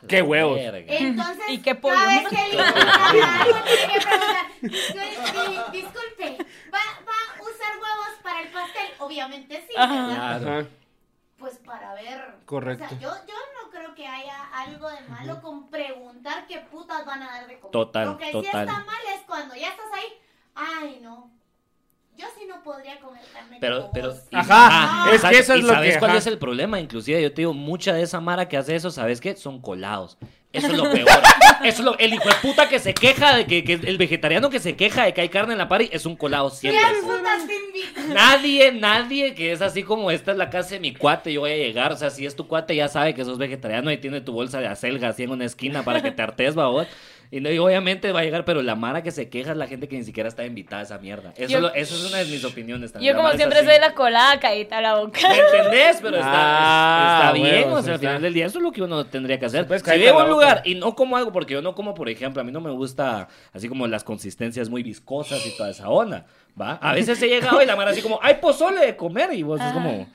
[0.08, 0.60] Qué huevos.
[0.62, 1.96] Entonces, ¿Y qué pollo?
[1.96, 7.74] cada vez que le algo, tiene que preguntar, "Dis- di- disculpe, ¿va, ¿va a usar
[7.82, 8.88] huevos para el pastel?
[9.08, 9.94] Obviamente sí, Ajá.
[10.08, 10.42] ¿verdad?
[10.42, 10.60] Claro.
[10.60, 10.68] Ajá.
[11.38, 12.36] Pues para ver.
[12.46, 12.84] Correcto.
[12.86, 17.06] O sea, yo, yo no creo que haya algo de malo con preguntar qué putas
[17.06, 17.72] van a dar de comer.
[17.72, 20.14] Total, Lo que sí está mal es cuando ya estás ahí,
[20.56, 21.30] ay no,
[22.18, 24.24] yo sí no podría comer carne Pero, pero, vos".
[24.32, 26.18] y- Ajá, es que eso es ¿Y lo sabes que- cuál ajá.
[26.20, 26.80] es el problema?
[26.80, 29.36] Inclusive yo te digo, mucha de esa mara que hace eso, ¿sabes qué?
[29.36, 30.18] Son colados.
[30.58, 31.10] Eso es lo peor.
[31.64, 34.50] Eso es lo, el hijo de puta que se queja de que, que el vegetariano
[34.50, 36.82] que se queja de que hay carne en la party es un colado siempre.
[38.14, 41.52] Nadie, nadie que es así como esta es la casa de mi cuate, yo voy
[41.52, 41.92] a llegar.
[41.92, 44.60] O sea, si es tu cuate, ya sabe que sos vegetariano y tiene tu bolsa
[44.60, 46.88] de acelga así en una esquina para que te artes, babos.
[47.30, 49.68] Y, no, y obviamente va a llegar, pero la mara que se queja es la
[49.68, 51.34] gente que ni siquiera está invitada a esa mierda.
[51.36, 53.12] Eso, Yo- lo- eso es una de mis opiniones también.
[53.14, 53.68] yo La como siempre así.
[53.68, 55.20] soy la colada caída a la boca.
[55.28, 56.00] ¿Me entendés?
[56.02, 58.82] Pero está, Ah, está bien, o sea, al final del día eso es lo que
[58.82, 59.68] uno tendría que hacer.
[59.68, 62.08] Pues, si llego a un lugar y no como algo, porque yo no como, por
[62.10, 65.90] ejemplo, a mí no me gusta así como las consistencias muy viscosas y toda esa
[65.90, 66.26] onda,
[66.60, 66.74] ¿va?
[66.82, 69.60] A veces he llegado y la mara así como, hay pozole de comer y vos
[69.60, 70.08] es como...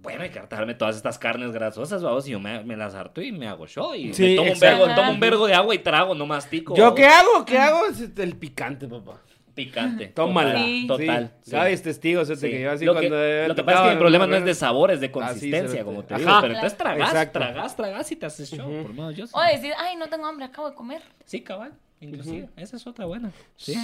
[0.00, 3.20] bueno, hay que hartarme todas estas carnes grasosas, vamos, y yo me, me las harto
[3.20, 3.94] y me hago show.
[3.94, 6.74] Y Sí, me tomo un, vergo, tomo un vergo de agua y trago, no mastico.
[6.76, 7.44] ¿Yo qué hago?
[7.44, 7.86] ¿Qué hago?
[7.86, 9.20] Es el picante, papá.
[9.54, 10.06] Picante.
[10.14, 10.54] Tómala.
[10.62, 10.84] Sí.
[10.86, 11.32] Total.
[11.42, 11.50] Sí.
[11.50, 11.56] sí.
[11.56, 12.48] Gaby es testigo, ese Sí.
[12.48, 13.48] que yo así lo que, cuando...
[13.48, 15.84] lo que pasa es que mi problema no es de sabor, es de Así, consistencia,
[15.84, 16.22] como te Ajá.
[16.24, 16.40] digo.
[16.42, 17.38] Pero entonces tragas, Exacto.
[17.40, 18.66] tragas, tragas y te haces show.
[18.68, 18.82] Ujú.
[18.82, 19.32] Por lo menos yo sí.
[19.34, 21.02] O decir, ay, no tengo hambre, acabo de comer.
[21.24, 21.72] Sí, cabal.
[22.00, 22.48] Inclusive.
[22.56, 23.32] Esa es otra buena.
[23.56, 23.74] Sí.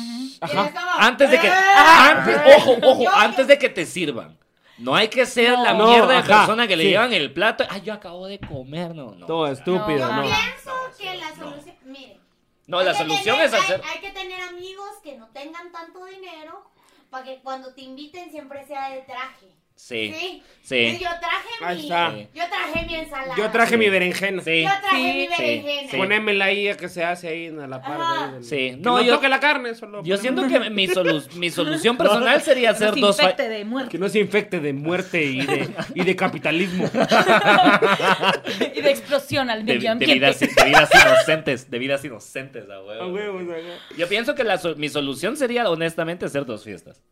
[0.40, 0.72] Ajá.
[1.00, 1.48] Antes de que.
[1.48, 1.50] ¡Eh!
[1.50, 4.38] Antes, ojo, ojo, Yo- antes de que te sirvan.
[4.78, 6.88] No hay que ser la No, mierda de ajá, persona que le sí.
[6.90, 7.64] llevan el plato.
[7.70, 8.94] Ay, yo acabo de comer.
[8.94, 9.26] No, no.
[9.26, 10.22] Todo o sea, estúpido, Yo no.
[10.22, 11.36] pienso No, que la no.
[11.36, 12.20] solución, mire.
[12.66, 13.80] No, hay la solución tener- es hacer.
[13.84, 16.64] Hay, hay que tener amigos que no tengan tanto dinero
[17.10, 19.46] para que cuando te inviten siempre sea de traje.
[19.76, 20.14] Sí.
[20.16, 20.42] Sí.
[20.62, 20.98] Sí.
[20.98, 22.12] Yo traje Ahí mi, está.
[22.16, 23.34] yo traje mi ensalada.
[23.36, 23.76] Yo traje Sí.
[23.76, 24.42] mi berenjena.
[24.42, 24.62] Sí.
[24.62, 25.90] Yo traje Sí, mi berenjena.
[25.90, 25.96] sí.
[25.98, 28.00] Ponémela ahí a que se hace ahí en la par.
[28.00, 28.24] Ajá.
[28.28, 28.56] ahí del- Sí.
[28.56, 30.02] Que No, no, yo- toque la carne, solo.
[30.02, 33.16] Yo siento que mi, solu- mi solución personal sería hacer dos.
[33.18, 36.88] fa- infecte de muerte Que no se infecte de muerte y de, y de capitalismo.
[38.74, 40.14] y de explosión al medio de ambiente.
[40.14, 43.02] vidas, de vidas inocentes, de vidas inocentes, a huevo.
[43.02, 43.94] A huevos, ajá.
[43.98, 47.02] Yo pienso que la mi solución sería, honestamente, hacer dos fiestas.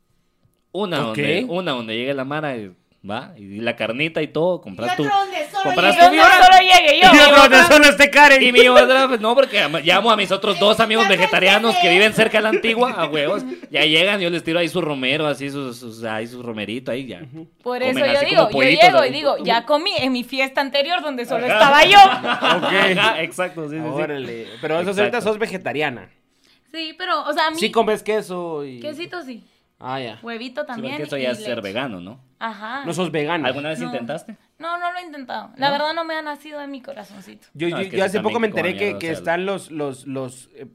[0.73, 2.73] Una, donde, una donde llegue la Mara y
[3.09, 5.03] va, y la carnita y todo, Y compras tu...
[5.05, 7.09] otro donde solo compras tu llegue- donde solo llegue yo.
[7.09, 8.43] Y mi otro de otra- solo este Karen.
[8.43, 11.91] Y mi otra, pues no, porque am- llamo a mis otros dos amigos vegetarianos que
[11.91, 13.43] viven cerca de la antigua, a huevos.
[13.71, 17.07] Ya llegan, yo les tiro ahí su romero, así sus, sus- ahí su romerito, ahí
[17.07, 17.23] ya.
[17.63, 21.03] Por eso Comen yo digo, yo llego y digo, ya comí en mi fiesta anterior
[21.03, 21.55] donde solo Ajá.
[21.55, 21.99] estaba yo.
[22.33, 23.89] Ajá, exacto, sí, sí, sí.
[23.91, 24.47] Órale.
[24.61, 26.09] Pero eso ahorita sos vegetariana.
[26.73, 28.81] Sí, pero, o sea, a mí, Sí comes queso y...
[28.81, 29.45] quesito sí,
[29.85, 30.19] Ah, ya.
[30.23, 30.93] huevito Sí, también.
[30.95, 32.21] porque eso y ya es ser vegano, ¿no?
[32.39, 32.85] Ajá.
[32.85, 33.49] No sos vegana.
[33.49, 33.87] ¿Alguna vez No.
[33.87, 34.37] intentaste?
[34.59, 35.51] No, no lo he intentado.
[35.57, 37.49] La verdad no me ha nacido en mi corazoncito.
[37.55, 40.07] Yo, No, yo- es que yo sí hace poco me enteré que, están los, los,
[40.07, 40.67] los eh,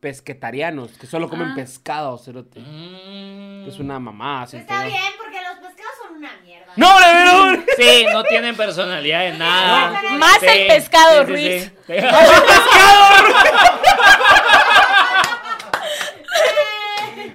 [0.00, 1.54] pesquetarianos, que solo comen Ah.
[1.54, 2.58] pescado, cerote.
[2.60, 3.68] Mm.
[3.68, 4.42] Es una mamá.
[4.42, 6.72] así Está bien, porque los pescados son una mierda.
[6.76, 7.62] ¡No, no, no!
[7.76, 10.02] Sí, no tienen personalidad de nada.
[10.02, 11.72] No, Más Sí, el pescado, sí, sí, Ruiz.
[11.86, 11.92] sí.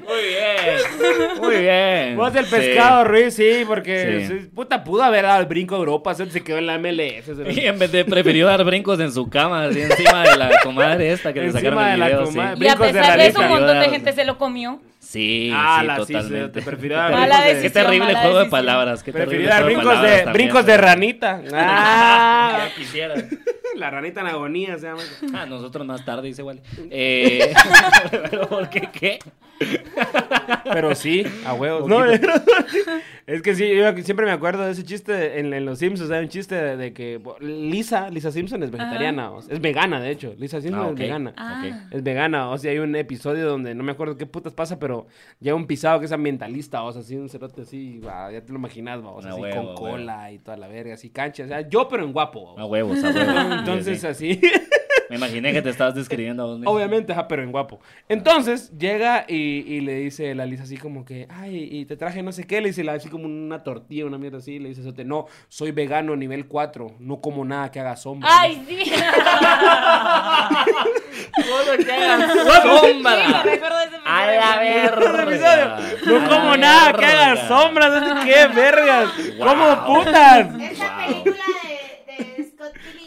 [0.05, 0.94] Muy bien.
[1.41, 2.15] Muy bien.
[2.17, 2.51] Vos el Sí.
[2.55, 4.39] pescado, Ruiz, sí, porque Sí.
[4.41, 7.29] sí, puta pudo haber dado el brinco a Europa, se quedó en la MLS.
[7.49, 11.11] Y en vez de prefirió dar brincos en su cama, así encima de la comadre
[11.11, 12.25] esta que le Encima sacaron de el la video.
[12.27, 12.37] sí.
[12.63, 14.81] Y a de pesar de eso, un montón de gente se lo comió.
[14.99, 16.45] Sí, Ah, sí, la sí, totalmente.
[16.45, 19.03] se te prefirió dar Mala brincos de- Qué terrible mala juego de palabras.
[19.03, 21.41] Qué terrible dar juego brincos palabras de, brincos de ranita.
[21.53, 23.13] Ah, Ya quisiera.
[23.75, 25.01] la ranita en agonía se llama.
[25.33, 26.59] Ah, nosotros más tarde, dice igual.
[26.89, 27.53] Eh,
[28.31, 29.19] ¿Pero por qué qué?
[30.63, 31.87] Pero sí, a huevos.
[31.87, 32.03] No,
[33.27, 36.11] es que sí, yo siempre me acuerdo de ese chiste en, en Los Simpsons.
[36.11, 39.31] Hay un chiste de, de que Lisa, Lisa Simpson es vegetariana.
[39.31, 40.33] o sea, es vegana, de hecho.
[40.37, 41.33] Lisa Simpson Ah, es vegana.
[41.37, 41.87] Ah.
[41.91, 45.07] Es vegana, o sea, hay un episodio donde no me acuerdo qué putas pasa, pero
[45.39, 48.51] llega un pisado que es ambientalista, o sea, así un cerote así, va, ya te
[48.51, 51.09] lo imaginas, va, o sea, A así huevo, con cola y toda la verga, así
[51.09, 52.57] cancha, o sea, yo pero en guapo.
[52.59, 53.35] A huevos, a huevos.
[53.59, 54.07] Entonces Sí, sí.
[54.07, 54.41] así,
[55.19, 56.71] Me imaginé que te estabas describiendo a vos mismo.
[56.71, 57.79] obviamente, ajá, pero en guapo.
[58.09, 62.21] Entonces llega y, y le dice la Lisa así como que, ay, y te traje
[62.23, 64.83] no sé qué, le dice la- así como una tortilla, una mierda así, le dice
[64.83, 68.29] Sote, no, soy vegano nivel 4, no como nada que haga sombra.
[68.31, 68.91] Ay, sí.
[71.35, 71.41] Sí,
[71.87, 72.25] me
[72.61, 73.43] ¡Sombra!
[73.43, 75.79] recuerdo de ese ¡A la verga!
[76.05, 79.09] No como la nada que haga no sé qué, vergas.
[79.37, 79.47] Wow.
[79.47, 80.47] ¿Cómo putas?
[80.61, 81.23] Esta Wow.
[81.23, 81.43] película
[82.07, 83.04] de, de Scott Pilgrim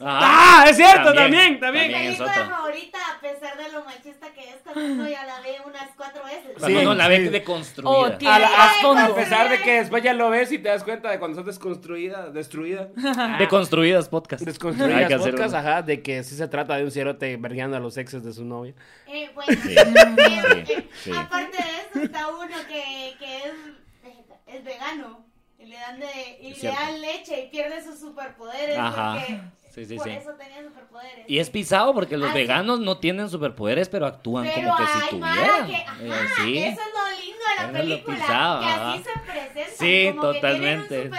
[0.00, 0.62] Ajá.
[0.62, 1.92] Ah, es cierto, también, También, Mi también.
[1.92, 2.12] también.
[2.12, 2.56] es película otra.
[2.56, 6.50] favorita, a pesar de lo machista que es, uno ya la ve unas cuatro veces.
[6.58, 7.28] Cuando Sí, uno la ve sí.
[7.28, 7.90] deconstruida.
[7.90, 8.04] Oh.
[8.04, 9.14] A, la- a- a no.
[9.14, 12.30] pesar de que después ya lo ves y te das cuenta de cuando sos desconstruida,
[12.30, 12.88] destruida.
[13.38, 14.42] Deconstruidas podcast.
[14.42, 15.58] Hay Desconstruidas que hacer podcast, uno.
[15.58, 18.44] ajá, de que sí se trata de un cerote vergueando a los exes de su
[18.44, 18.74] novia.
[19.06, 19.74] Eh, bueno, Sí.
[19.76, 21.12] eh, eh, Sí.
[21.16, 23.54] aparte de eso está uno que, que es,
[24.46, 25.25] es vegano.
[25.66, 26.06] Y le dan, de,
[26.40, 26.80] y Es le cierto.
[26.80, 29.24] dan leche y pierde sus superpoderes Ajá.
[29.26, 30.10] porque Sí, sí, por sí.
[30.12, 31.24] eso tenía superpoderes.
[31.28, 35.08] Y es pisado porque los veganos no tienen superpoderes, pero actúan Pero como que si
[35.10, 35.66] tuvieran.
[35.66, 36.58] que, ajá, Eh, sí.
[36.58, 38.92] eso es lo lindo de la Eso es lo película, pisado, que ajá.
[38.94, 41.10] así se presentan, Sí, como que tienen un totalmente.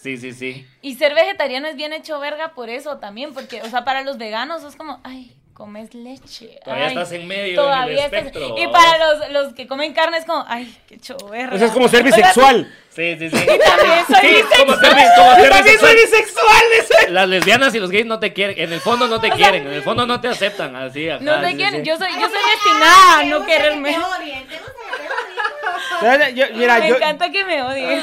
[0.00, 0.66] Sí, sí, sí.
[0.80, 4.18] Y ser vegetariano es bien hecho verga por eso también, porque, o sea, para los
[4.18, 6.58] veganos es como, ay, comes leche.
[6.64, 8.58] Todavía ay, estás en medio todavía en el estás- espectro.
[8.58, 11.54] Y para los, los que comen carne es como, ay, qué choverga.
[11.54, 12.72] O sea, es como ser O sea, bisexual.
[12.90, 13.36] Sí, sí, sí.
[13.46, 14.66] también soy Sí, bisexual.
[14.66, 16.62] como ser, como ser También soy bisexual.
[16.74, 17.10] bisexual, ese.
[17.10, 18.56] Las lesbianas y los gays no te quieren.
[18.58, 19.66] En el fondo no te quieren.
[19.66, 20.74] En el fondo no te aceptan.
[20.76, 21.88] Así, ajá, No te sí, quieren, sí.
[21.88, 23.92] yo soy, yo soy destinada a no gusta que quererme.
[23.92, 24.54] Te odien, te
[26.34, 28.02] yo- mira, Me yo, encanta que me odien.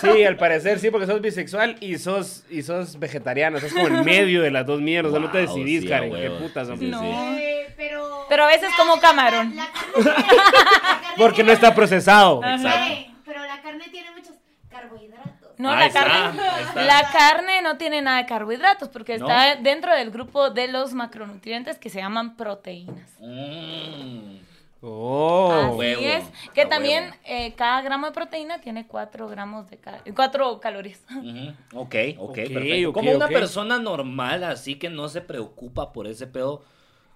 [0.00, 3.58] Sí, al parecer sí, porque sos bisexual y sos, y sos vegetariano.
[3.60, 5.10] Sos como en medio de las dos mierdas.
[5.12, 6.12] o sea, no te Wow, decidís, sí, a Karen.
[6.14, 6.68] Qué putas.
[6.68, 6.86] Hombre.
[6.86, 7.00] sí, No.
[7.00, 7.08] sí.
[7.38, 9.54] Eh, pero, Pero a veces la- como camarón.
[9.56, 12.40] la- la carne tiene- la carne Porque no está procesado.
[12.42, 14.32] Sabe, Pero la carne tiene muchos
[14.70, 15.32] carbohidratos.
[15.58, 16.82] No, Ahí la está, carne, está.
[16.82, 19.28] la carne no tiene nada de carbohidratos porque ¿No?
[19.28, 23.08] está dentro del grupo de los macronutrientes que se llaman proteínas.
[23.20, 24.38] Mm.
[24.84, 25.48] Oh.
[25.52, 29.78] Así huevo, es, que a también eh, cada gramo de proteína tiene 4 gramos de
[29.78, 31.00] ca- 4 calorías.
[31.08, 32.88] Ujú, Ok, ok, Ok, perfecto.
[32.90, 36.64] ok, como una persona normal, así que no se preocupa por ese pedo,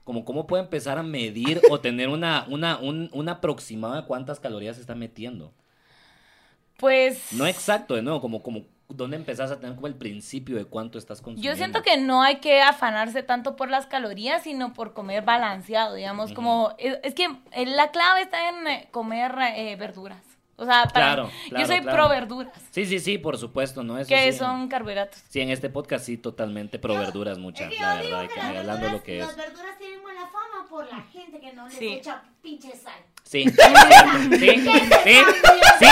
[0.05, 4.39] como cómo puede empezar a medir o tener una, una, un, un aproximado de cuántas
[4.39, 5.53] calorías está metiendo.
[6.79, 10.65] Pues No exacto, de nuevo, como, como dónde empezás a tener como el principio de
[10.65, 11.49] cuánto estás consumiendo.
[11.49, 15.95] Yo siento que no hay que afanarse tanto por las calorías, sino por comer balanceado,
[15.95, 20.36] digamos, como es, es que eh, la clave está en eh, comer eh, verduras.
[20.59, 21.99] O sea, para Claro, claro, yo soy claro.
[21.99, 23.99] pro verduras, Sí, sí, sí, por supuesto, ¿no?
[23.99, 24.39] Eso que sí.
[24.39, 25.21] son carbohidratos.
[25.29, 28.17] Sí, en este podcast sí, totalmente pro Yo- verduras muchas, Es que la yo digo
[28.17, 29.27] verdad, que que las hablando lo verduras, que es.
[29.27, 31.89] las verduras tienen mala fama por la gente que no les Sí.
[31.89, 32.95] echa pinche sal.
[33.23, 34.61] Sí, sí, sí,
[35.05, 35.19] sí,
[35.81, 35.89] sí,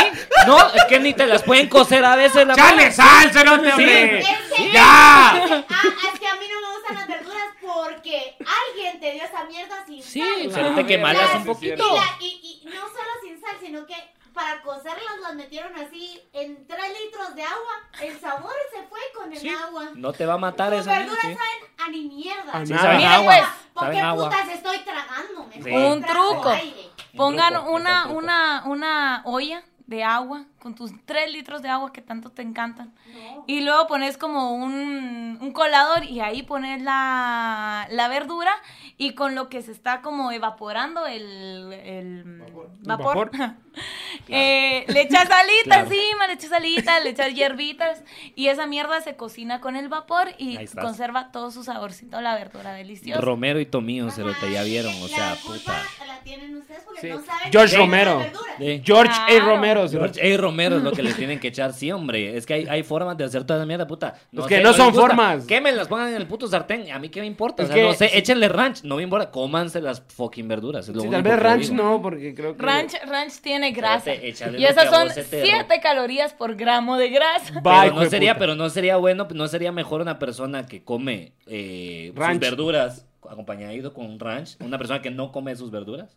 [0.46, 4.20] no, es que ni te las pueden cocer a veces la ¡Chale sal, cerote, hombre!
[4.20, 5.30] Es que, ¡Ya!
[5.32, 5.64] Ah,
[6.12, 9.84] es que a mí no me gustan las verduras porque alguien te dio esa mierda
[9.84, 10.20] sin Sí,
[10.52, 10.68] sal.
[10.68, 11.74] se te que malas Las- un sí, poquito.
[11.74, 13.94] Y, la- y- y no solo sin sal, sino que
[14.34, 17.72] para cocerlas las metieron así en 3 litros de agua.
[18.02, 19.90] El sabor se fue con el Sí, agua.
[19.94, 21.34] no te va a matar Tus esa verduras sí.
[21.34, 22.52] saben a ni mierda.
[22.52, 25.48] A Sí, saben Miren, agua, pues, ¿Por qué putas estoy tragando?
[25.90, 26.52] Un truco.
[27.16, 28.18] Pongan truco, una, un truco.
[28.18, 32.94] una, una olla de agua con tus 3 litros de agua que tanto te encantan.
[33.12, 33.44] No.
[33.46, 38.50] Y luego pones como un, un colador y ahí pones la, la verdura
[38.96, 42.42] y con lo que se está como evaporando el, el
[42.80, 43.30] vapor, vapor.
[44.28, 45.86] eh, le echas salita Claro.
[45.90, 48.02] encima, le echas salita, le echas hierbitas
[48.34, 52.72] y esa mierda se cocina con el vapor y conserva todo su saborcito, la verdura
[52.72, 53.20] deliciosa.
[53.20, 55.82] Romero y Tomillo, cerote, ya Ajá, vieron, y o la sea, puta.
[56.06, 57.08] la tienen ustedes porque Sí.
[57.08, 58.22] no saben George Romero.
[58.84, 59.40] George A.
[59.44, 59.88] Romero.
[59.88, 60.36] George A.
[60.38, 62.36] Romero es lo que le tienen que echar, sí, hombre.
[62.36, 64.14] Es que hay, hay formas de hacer toda esa mierda, puta.
[64.32, 65.44] Es que no son les formas.
[65.46, 66.90] Que me las pongan en el puto sartén.
[66.92, 67.62] A mí qué me importa.
[67.62, 68.82] Es o sea, que- no sé, échenle ranch.
[68.84, 69.30] No me importa.
[69.30, 70.88] Cómanse las fucking verduras.
[70.88, 71.74] Es lo Sí, único tal vez ranch digo.
[71.82, 72.62] no, porque creo que...
[72.62, 74.12] Ranch, ranch tiene grasa.
[74.12, 77.60] Espérate, Y esas son vos se te 7 calorías por gramo de grasa.
[77.60, 78.38] Bye, Pero no sería, puta.
[78.40, 82.40] pero no sería bueno, no sería mejor una persona que come eh, sus Ranch.
[82.40, 86.16] verduras acompañado con ranch, una persona que no come sus verduras.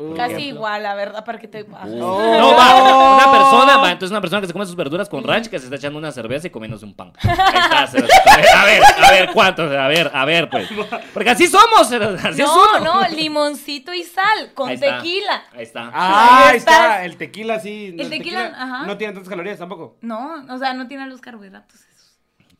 [0.00, 0.56] Uh, Casi ejemplo.
[0.56, 1.62] igual, la verdad, para que te...
[1.62, 1.86] Oh.
[1.86, 5.48] No, va, una persona, va, entonces una persona que se come sus verduras con ranch,
[5.48, 7.12] que se está echando una cerveza y comiéndose un pan.
[7.22, 8.12] Ahí está, cerote.
[8.56, 9.70] a ver, a ver, ¿cuántos?
[9.70, 10.68] A ver, a ver, pues.
[11.12, 15.42] Porque así somos, así No, no, limoncito y sal con Ahí está, tequila.
[15.52, 15.90] Ahí está.
[15.92, 17.04] Ah, Ahí está.
[17.04, 17.94] El tequila sí.
[17.98, 18.86] El tequila, ajá.
[18.86, 19.96] No tiene tantas calorías tampoco.
[20.00, 21.89] No, o sea, no tiene los carbohidratos.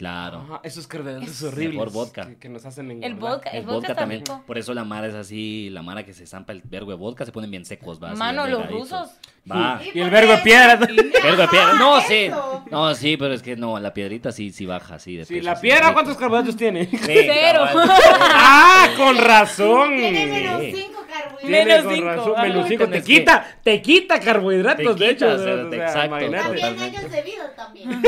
[0.01, 0.39] Claro.
[0.49, 1.75] Ajá, esos carbohidratos Es horribles.
[1.75, 2.27] mejor vodka.
[2.27, 4.23] Que, que nos hacen El vodka, el, El vodka, también.
[4.23, 4.43] rico.
[4.47, 7.27] Por eso la mara es así, la mara que se zampa el vergo de vodka
[7.27, 8.15] se ponen bien secos, va.
[8.15, 9.11] Mano, los rusos.
[9.51, 9.79] Va.
[9.85, 10.77] Y el por vergo de piedra.
[11.23, 11.75] Vergo de piedra.
[11.75, 12.31] No, Ajá, sí.
[12.71, 15.17] No, sí, pero es que no, la piedrita sí, sí baja, sí.
[15.17, 15.93] De Sí, peso, la sí, piedra.
[15.93, 16.87] ¿cuántos carbohidratos tiene?
[16.87, 17.65] Sí, Cero.
[18.21, 19.97] ah, con razón.
[19.97, 20.87] Tiene menos Sí.
[21.41, 21.49] 5 carbohidratos.
[21.49, 22.85] Tiene Menos con cinco, razón, menos cinco.
[22.85, 25.27] Te Tenés quita, te quita carbohidratos, Te de hecho.
[25.27, 26.61] o sea, cerote, o sea, exacto, imagínate.
[26.61, 28.03] También años de vida también.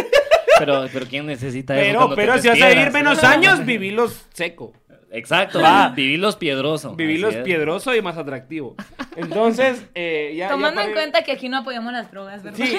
[0.58, 1.84] Pero, pero ¿quién necesita eso?
[1.86, 4.72] Pero, cuando pero te si vas a vivir menos años, vivilos seco.
[5.12, 5.90] Exacto, Va.
[5.90, 6.94] vivilos piedroso.
[6.96, 7.44] Vivilos así es.
[7.44, 8.74] piedroso y más atractivo.
[9.16, 10.48] Entonces, eh, ya.
[10.48, 12.58] Tomando ya en cuenta que aquí no apoyamos las drogas, ¿verdad?
[12.58, 12.76] Sí,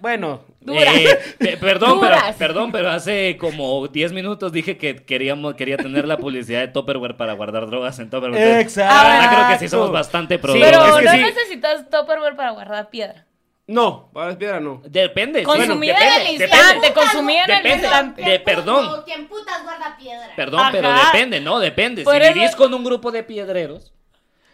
[0.00, 0.42] bueno.
[0.60, 0.94] Duras.
[0.96, 6.06] Eh, pe- perdón, pero, perdón, pero hace como 10 minutos dije que queríamos, quería tener
[6.08, 8.60] la publicidad de Tupperware para guardar drogas en Tupperware.
[8.60, 8.94] Exacto.
[8.94, 10.54] La verdad creo que sí somos bastante pro.
[10.54, 11.18] Sí, Pero es que no sí.
[11.18, 13.26] necesitas Tupperware para guardar piedra.
[13.66, 14.82] No, para la piedra no.
[14.84, 15.42] Depende.
[15.42, 16.56] Consumida bueno, en depende, el depende.
[16.66, 17.82] instante, consumida en el Depende.
[17.86, 18.22] instante.
[18.22, 18.86] De perdón.
[18.88, 20.28] O quien putas guarda piedra.
[20.36, 20.70] Perdón, Ajá.
[20.72, 21.58] pero depende, ¿no?
[21.58, 22.04] Depende.
[22.04, 23.92] Por si eso- vivís con un grupo de piedreros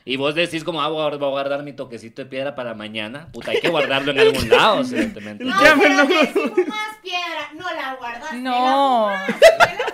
[0.04, 2.74] y vos decís como, ah, voy a voy a guardar mi toquecito de piedra para
[2.74, 5.44] mañana, puta, hay que guardarlo en algún lado, evidentemente.
[5.44, 8.32] No, pero si fumas piedra, no la guardas.
[8.34, 9.10] No.
[9.26, 9.89] te la fumas, te la fumas.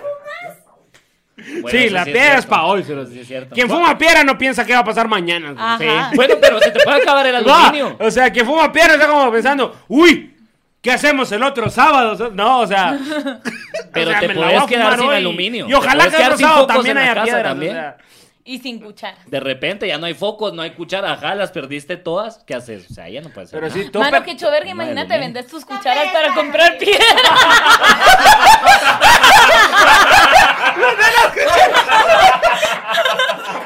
[1.61, 2.83] Bueno, sí, la piedra es para hoy.
[2.83, 3.11] cerote.
[3.13, 3.53] Sí, es cierto.
[3.53, 5.77] Quien fuma piedra no piensa qué va a pasar mañana.
[5.77, 5.85] Sí.
[6.15, 7.95] Bueno, pero se te puede acabar el aluminio.
[7.99, 10.35] O sea, quien fuma piedra está como pensando, uy,
[10.81, 12.31] ¿qué hacemos el otro sábado?
[12.31, 12.97] No, o sea.
[13.93, 15.15] Pero o sea, te a quedar sin hoy.
[15.15, 15.67] aluminio.
[15.69, 17.45] Y ojalá que el otro sin sábado también haya piedras.
[17.45, 17.73] o también.
[17.73, 17.97] sea.
[18.43, 19.19] Y sin cucharas.
[19.29, 22.43] De repente ya no hay focos, no hay cuchara, ajá, las perdiste todas.
[22.47, 22.89] ¿Qué haces?
[22.89, 23.83] O sea, ya no puedes hacer Pero nada.
[23.83, 23.99] sí, tú.
[23.99, 26.97] Mano, que choverga, imagínate, vendes tus cucharas para comprar piedra.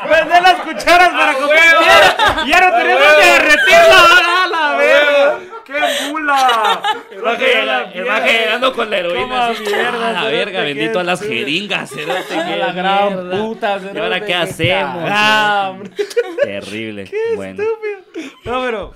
[0.10, 2.46] Vender las cucharas para comprar piedra.
[2.48, 4.44] Ya no tenemos que derretirla.
[4.44, 5.40] ¡A la verga!
[5.64, 6.82] ¡Qué mula!
[7.12, 7.22] El
[8.26, 9.64] llegando con la heroína así.
[9.64, 11.40] mierda, a la cerote, verga, qué bendito a las estúpido.
[11.46, 11.96] jeringas, A
[12.46, 13.80] qué la gran puta.
[13.94, 15.04] ¿Y ahora qué hacemos?
[15.08, 15.74] Ah.
[16.44, 17.10] Terrible.
[17.36, 17.64] bueno.
[18.44, 18.94] No, pero.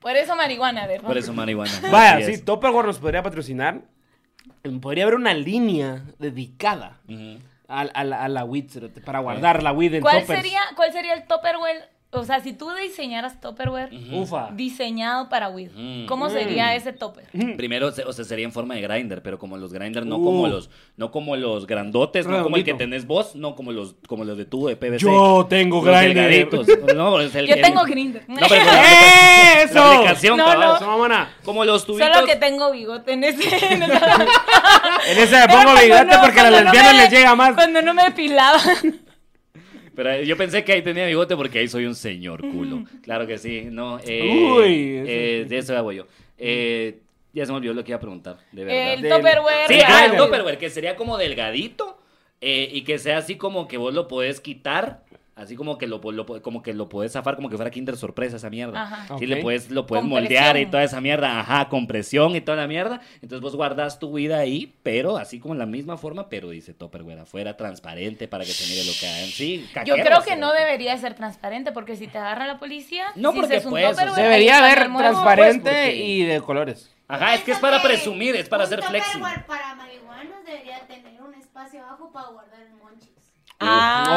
[0.00, 1.06] Por eso marihuana, ¿verdad?
[1.06, 1.72] Por eso marihuana.
[1.90, 2.44] Vaya, sí, es.
[2.44, 3.80] Tupperware nos podría patrocinar.
[4.80, 7.38] Podría haber una línea dedicada Ujú.
[7.68, 10.40] a, a la, a la weed, cerote, para guardar la weed en ¿Cuál toppers.
[10.42, 11.88] sería, ¿Cuál sería el Tupperware?
[12.12, 14.48] O sea, si tú diseñaras Tupperware Ufa.
[14.52, 16.06] diseñado para weed, Mm.
[16.06, 17.26] ¿cómo sería ese topper?
[17.56, 20.24] Primero, se- o sea, sería en forma de grinder, pero como los grinders, no Uh.
[20.24, 22.78] como los, no como los grandotes, no como el que Redondito.
[22.96, 25.04] tenés vos, no como los, como los de tubo de PVC.
[25.04, 26.30] Yo tengo Los grinder.
[26.30, 26.94] delgaditos.
[26.94, 28.22] No, es el, Yo el- tengo Grindr.
[28.28, 28.62] No, pero
[29.64, 29.74] ¡Eso!
[29.74, 30.76] la aplicación, No, cabal.
[30.76, 31.34] Eso, mamona.
[31.44, 32.08] Como los tubitos.
[32.14, 33.42] Solo que tengo bigote en ese.
[33.74, 34.24] en esa-
[35.08, 37.10] En ese me pongo cuando bigote no- porque a las cuando no lesbianas me- les
[37.12, 37.54] llega más.
[37.54, 38.58] Cuando no me depilaba.
[39.96, 42.84] Pero eh, yo pensé que ahí tenía bigote porque ahí soy un señor culo.
[43.02, 43.98] Claro que sí, no.
[44.04, 44.22] Eh,
[44.58, 46.06] Uy, eso eh, de eso hago yo.
[46.38, 46.98] Eh,
[47.32, 48.92] ya se me olvidó lo que iba a preguntar, de verdad.
[48.94, 49.66] El Del- Tupperware.
[49.68, 50.16] Sí, Ah, ah, el.
[50.16, 51.98] Tupperware, que sería como delgadito
[52.40, 55.02] eh, y que sea así como que vos lo podés quitar,
[55.36, 58.36] así como que lo, lo- como que lo podés zafar como que fuera Kinder Sorpresa
[58.36, 58.82] esa mierda.
[58.82, 59.06] Ajá.
[59.06, 59.20] Sí, Ok.
[59.28, 62.66] le puedes, lo puedes moldear y toda esa mierda, ajá, con presión y toda la
[62.66, 63.00] mierda.
[63.16, 66.74] Entonces vos guardas tu vida ahí, pero así como en la misma forma, pero dice
[66.74, 69.30] Tupperware afuera, transparente para que se mire lo que hay.
[69.30, 73.04] Sí, Yo caquero, creo que no debería ser transparente porque si te agarra la policía,
[73.14, 76.90] No, si porque es un pues, Debería haber transparente pues, porque- y de colores.
[77.08, 78.80] Ajá, es que es para presumir, es para hacer.
[78.80, 82.72] Tupperware para marihuanos debería tener un espacio abajo para guardar el
[83.60, 84.08] monchis.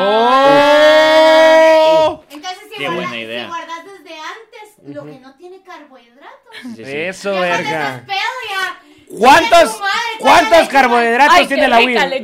[0.99, 2.23] ¡Oh!
[2.29, 3.41] Entonces, si, Qué guardas, buena idea.
[3.43, 6.29] si guardas desde antes lo que no tiene carbohidratos.
[6.75, 6.83] Sí, sí.
[6.85, 8.03] Eso, ya verga.
[8.05, 8.17] pedo,
[8.49, 8.81] ya.
[9.17, 11.95] ¿Cuántos, madre, ¿cuántos ¿cuál es la carbohidratos Ay, tiene la weed?
[11.97, 12.09] La.
[12.09, 12.23] Karen,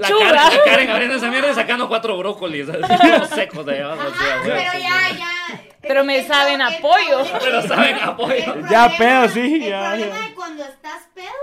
[0.65, 4.01] Karen abriendo esa mierda y sacando cuatro brócolis, así, secos de ahí abajo.
[4.03, 5.61] así, Ajá, a pero ya, ya.
[5.81, 7.19] Pero me El- saben el- a pollo.
[7.21, 8.33] el- Pero saben a pollo.
[8.35, 10.21] el Ya problema- pedo, sí, El ya, problema ya.
[10.27, 11.33] de cuando estás pedo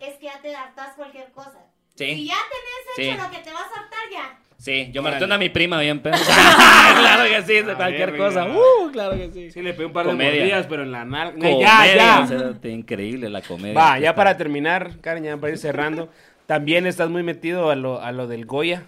[0.00, 1.58] es que ya te hartas cualquier cosa.
[1.96, 2.14] Sí.
[2.16, 3.22] Si ya tenés hecho Sí.
[3.22, 4.38] lo que te vas a hartar, ya.
[4.60, 6.12] Sí, yo maté a mi prima bien pedo.
[6.98, 8.46] claro que sí, de cualquier ver, cosa.
[8.46, 9.50] Uh, claro que sí.
[9.50, 10.32] Sí, le pegué un par Comedia.
[10.32, 11.50] de mordidas, pero en la nalga.
[11.58, 12.20] Ya, ya.
[12.22, 13.72] o sea, increíble la comedia.
[13.72, 14.16] Va, que ya está.
[14.16, 16.10] para terminar, Karen, ya para ir cerrando.
[16.44, 18.84] También estás muy metido a lo, a lo del Goya.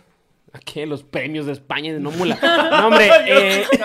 [0.53, 2.39] Aquí los premios de España, no mula.
[2.71, 3.79] No, hombre, eh, que-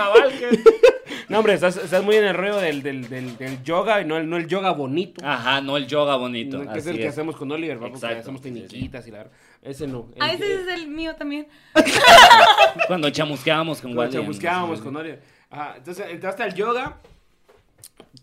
[1.30, 4.17] no, hombre estás, estás muy en el rollo del, del, del, del yoga y no
[4.17, 5.26] el, no el yoga bonito.
[5.26, 6.58] Ajá, no el yoga bonito.
[6.58, 7.13] No, que es así el que es.
[7.13, 7.89] hacemos con Oliver, ¿va?
[7.89, 8.60] Porque hacemos sí, sí.
[8.62, 9.34] tecniquitas y la verdad.
[9.62, 10.10] Ese no.
[10.20, 11.48] Ah, El- ese es el mío también.
[12.88, 15.22] Cuando chamusqueábamos con Cuando buscábamos con Oliver.
[15.50, 16.98] Ajá, entonces entraste al yoga.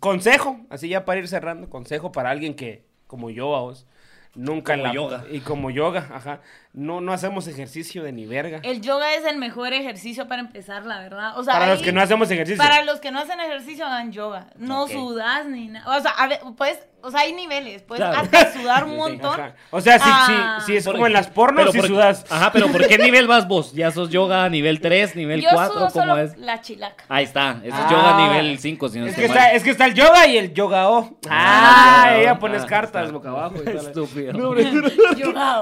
[0.00, 3.86] Consejo, así ya para ir cerrando, consejo para alguien que, como yo, a vos,
[4.34, 5.24] nunca Como la- yoga.
[5.30, 6.40] Y como yoga, ajá.
[6.76, 8.58] No, no hacemos ejercicio de ni verga.
[8.64, 11.38] El yoga es el mejor ejercicio para empezar, la verdad.
[11.38, 12.60] O sea, para los que no hacemos ejercicio.
[12.60, 14.48] Para los que no hacen ejercicio, hagan yoga.
[14.56, 14.90] No Ok.
[14.90, 15.96] sudas ni nada.
[15.96, 17.82] O sea, a ver, pues, o sea, hay niveles.
[17.82, 18.22] Puedes Claro.
[18.22, 19.40] hasta sudar un montón.
[19.40, 19.54] Ajá.
[19.70, 20.58] O sea, si, Ah.
[20.66, 22.26] si, si es como en las pornos, si por- sudas.
[22.28, 23.72] Ajá, pero ¿por qué nivel vas vos?
[23.72, 25.74] ¿Ya sos yoga nivel 3, nivel Yo 4?
[25.74, 26.36] sudo ¿Cómo solo es?
[26.38, 27.04] la chilaca.
[27.08, 27.88] Ahí está, eso es Ah.
[27.88, 30.52] yoga nivel 5, si no Es que, está, es que está el yoga y el
[30.52, 31.18] yoga o.
[31.30, 32.38] Ah, Ah, yoga ella o.
[32.40, 33.12] pones Ah, cartas está.
[33.12, 33.54] boca abajo.
[33.64, 33.68] y.
[33.76, 34.32] Estúpido.
[35.16, 35.60] Yoga.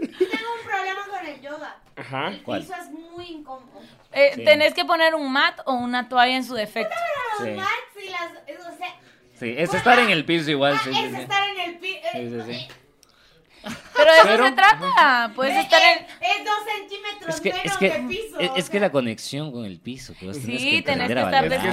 [0.00, 1.76] Tengo un problema con el yoga.
[1.96, 2.28] Ajá.
[2.28, 2.60] El ¿Cuál?
[2.62, 3.80] piso es muy incómodo.
[4.12, 4.44] Eh, Sí.
[4.44, 6.94] Tenés que poner un mat o una toalla en su defecto.
[7.38, 7.54] Los Sí.
[7.54, 8.30] mats y las.
[8.74, 8.88] O sea,
[9.38, 10.74] Sí, es estar en el piso igual.
[10.76, 11.20] ah, Sí, es sí, sí.
[11.22, 12.00] estar en el piso.
[12.12, 12.68] Sí, sí, sí.
[13.96, 15.32] Pero de eso se trata.
[15.34, 16.04] Puedes estar en.
[16.04, 18.38] Es dos centímetros Es que, menos es que, de piso.
[18.40, 20.14] es, es que la conexión con el piso.
[20.18, 21.68] Que vos tenés Sí, que tenés que aprender a estar que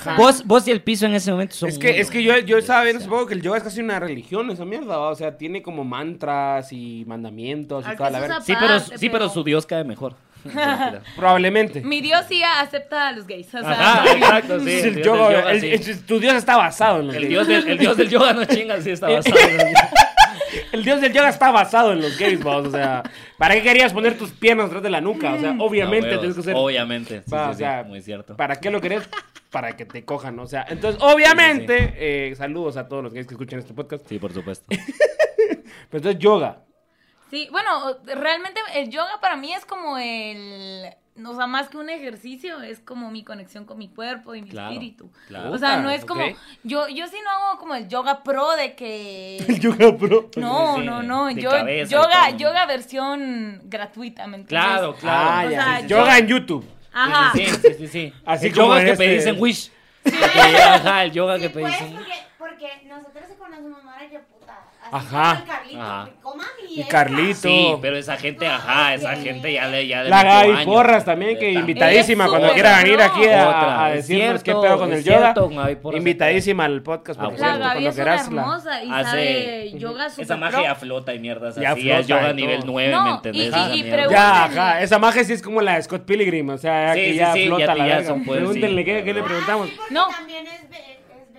[0.00, 0.14] descalza.
[0.16, 2.58] Vos, vos y el piso en ese momento son Es que, es que yo, yo
[2.58, 5.10] estaba viendo poco que el yoga es casi una religión, esa mierda, ¿va?
[5.10, 9.08] o sea, tiene como mantras y mandamientos y toda que la es Sí, pero, sí,
[9.10, 10.14] pero su Dios cae mejor.
[11.16, 11.80] Probablemente.
[11.80, 13.48] Mi Dios sí acepta a los gays.
[13.54, 14.70] O sea, Ajá, exacto, sí.
[14.70, 15.90] El el Dios yoga, yoga, el- sí.
[15.90, 17.30] el- tu Dios está basado en los El gays.
[17.30, 19.36] dios, del, el dios del yoga no chinga, sí está basado.
[19.38, 19.66] en los-
[20.72, 23.02] El dios del yoga está basado en los gays, vamos, o sea,
[23.38, 25.34] ¿para qué querías poner tus piernas detrás de la nuca?
[25.34, 26.54] O sea, obviamente No, huevos, tienes que ser...
[26.56, 28.36] Obviamente, sí, Va, sí, o sí, muy cierto.
[28.36, 29.08] ¿Para qué lo querés?
[29.50, 33.34] Para que te cojan, o sea, entonces, obviamente, eh, saludos a todos los gays que
[33.34, 34.06] escuchan este podcast.
[34.08, 34.66] Sí, por supuesto.
[35.90, 36.62] Pero entonces, yoga.
[37.30, 40.86] Sí, bueno, realmente el yoga para mí es como el,
[41.24, 44.48] o sea, más que un ejercicio, es como mi conexión con mi cuerpo y mi
[44.50, 45.10] Claro, espíritu.
[45.26, 45.50] claro.
[45.50, 46.22] O sea, no es como,
[46.62, 49.38] yo, yo sí no hago como el yoga pro de que...
[49.60, 50.30] yoga pro.
[50.36, 51.50] No, Sí, no, no, de yo,
[51.88, 54.68] yoga, yoga versión gratuita, ¿me entiendes?
[54.68, 55.28] Claro, claro.
[55.30, 55.86] Ah, O sea, sí.
[55.88, 56.64] Yoga en YouTube.
[56.92, 57.32] Ajá.
[57.34, 58.12] Sí, sí, sí, sí.
[58.24, 59.70] Así el como yoga que este- pedís en Wish.
[60.04, 60.12] Que-
[60.62, 63.82] Ajá, el yoga que Sí, pedís pues, en porque, porque nosotros se conocemos.
[63.96, 64.16] Así
[64.92, 65.44] Ajá.
[65.46, 66.10] Carlito,
[66.68, 66.82] y.
[66.84, 67.34] Carlito.
[67.48, 70.64] Sí, pero esa gente, ajá, esa gente ya le ya le La Gaby años.
[70.64, 74.78] Porras también, que invitadísima cuando quiera venir aquí a, Otra, a decirnos cierto, qué pedo
[74.78, 75.18] con el yoga.
[75.34, 75.50] cierto,
[75.82, 75.98] Porras.
[75.98, 80.24] Invitadísima al podcast, por Ah, La cierto, cuando la- hermosa y Hace- sabe yoga super
[80.24, 81.82] Esa magia ya flota y mierdas Ya así.
[81.82, 82.72] flota es yoga nivel todo.
[82.72, 83.54] 9, No, ¿me entendés?
[83.54, 86.58] y- y- y Ya, ajá, esa magia sí es como la de Scott Pilgrim, o
[86.58, 88.14] sea, Sí, que sí, ya sí, flota ya- la verga.
[88.26, 89.68] Pregúntenle qué, le preguntamos.
[89.68, 90.08] Sí, porque No.
[90.08, 90.60] también es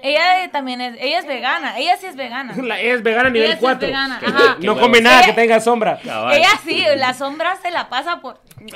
[0.02, 2.54] Ella eh, también es, ella es vegana, ella sí es vegana.
[2.62, 3.88] La- ella es vegana nivel Ella sí es 4.
[3.88, 4.38] vegana, Qué ajá.
[4.38, 4.88] bueno, qué No huevos.
[4.88, 6.00] come nada que tenga sombra.
[6.04, 6.38] Cabal.
[6.38, 8.40] Ella sí, la sombra se la pasa por...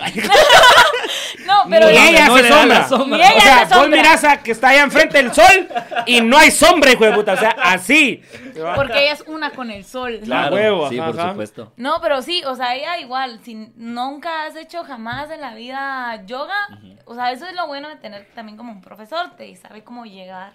[1.45, 1.87] no, pero...
[1.89, 2.87] Ni ella no la sombra.
[2.87, 3.17] sombra.
[3.17, 5.67] Ni ella o sea, vos mirás a que está allá enfrente del sol
[6.05, 7.33] y no hay sombra, hijo de puta.
[7.33, 8.21] O sea, así.
[8.75, 10.19] Porque ella es una con el sol.
[10.23, 11.29] Claro, A huevo, sí, ajá, por ajá.
[11.31, 11.73] supuesto.
[11.77, 16.23] No, pero sí, o sea, ella igual, si nunca has hecho jamás en la vida
[16.25, 16.67] yoga,
[17.05, 20.05] o sea, eso es lo bueno de tener también como un profesor, te sabe cómo
[20.05, 20.53] llegar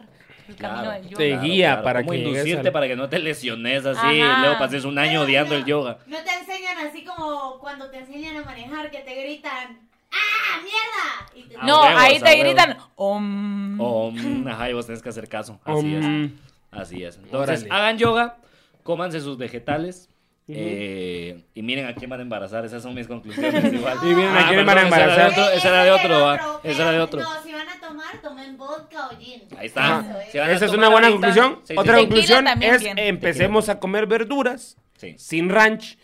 [0.48, 0.90] el camino Claro.
[0.92, 1.16] del yoga.
[1.18, 4.40] Te guía para Cómo que inducirte al- para que no te lesiones así, Ajá.
[4.40, 5.98] luego pases un año odiando no- el yoga.
[6.06, 9.78] No te enseñan así como cuando te enseñan a manejar, que te gritan,
[10.12, 11.32] ¡ah, mierda!
[11.34, 13.80] Y te- A No, huevos, ahí te gritan, om.
[13.80, 15.58] O, mm, ajá, y vos tenés que hacer caso.
[15.64, 16.30] Así Um, es.
[16.70, 17.16] Así es.
[17.16, 17.74] Entonces, Órale.
[17.74, 18.36] hagan yoga,
[18.82, 20.08] cómanse sus vegetales.
[20.48, 23.98] Eh, y miren a quién van a embarazar, esas son mis conclusiones igual.
[24.02, 25.30] Y miren a Ah, quién perdón, van a esa era de embarazar.
[25.44, 26.60] otro- Esa era de otro.
[26.62, 27.20] Esa era de otro.
[27.20, 29.42] No, si van a tomar, tomen vodka o gin.
[29.58, 30.22] Ahí está.
[30.30, 31.56] Si Esa es una buena conclusión.
[31.64, 32.00] Sí, sí, Otra sí.
[32.02, 32.98] Conclusión es bien.
[32.98, 35.14] empecemos a comer verduras Sí.
[35.18, 35.98] sin ranch,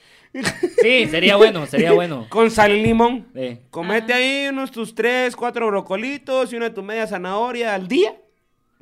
[0.82, 2.26] Sí, sería bueno, sería bueno.
[2.30, 3.28] con sal y limón.
[3.34, 3.59] Sí.
[3.70, 8.14] Comete ahí unos tus tres, cuatro brocolitos y una de tu media zanahoria al día.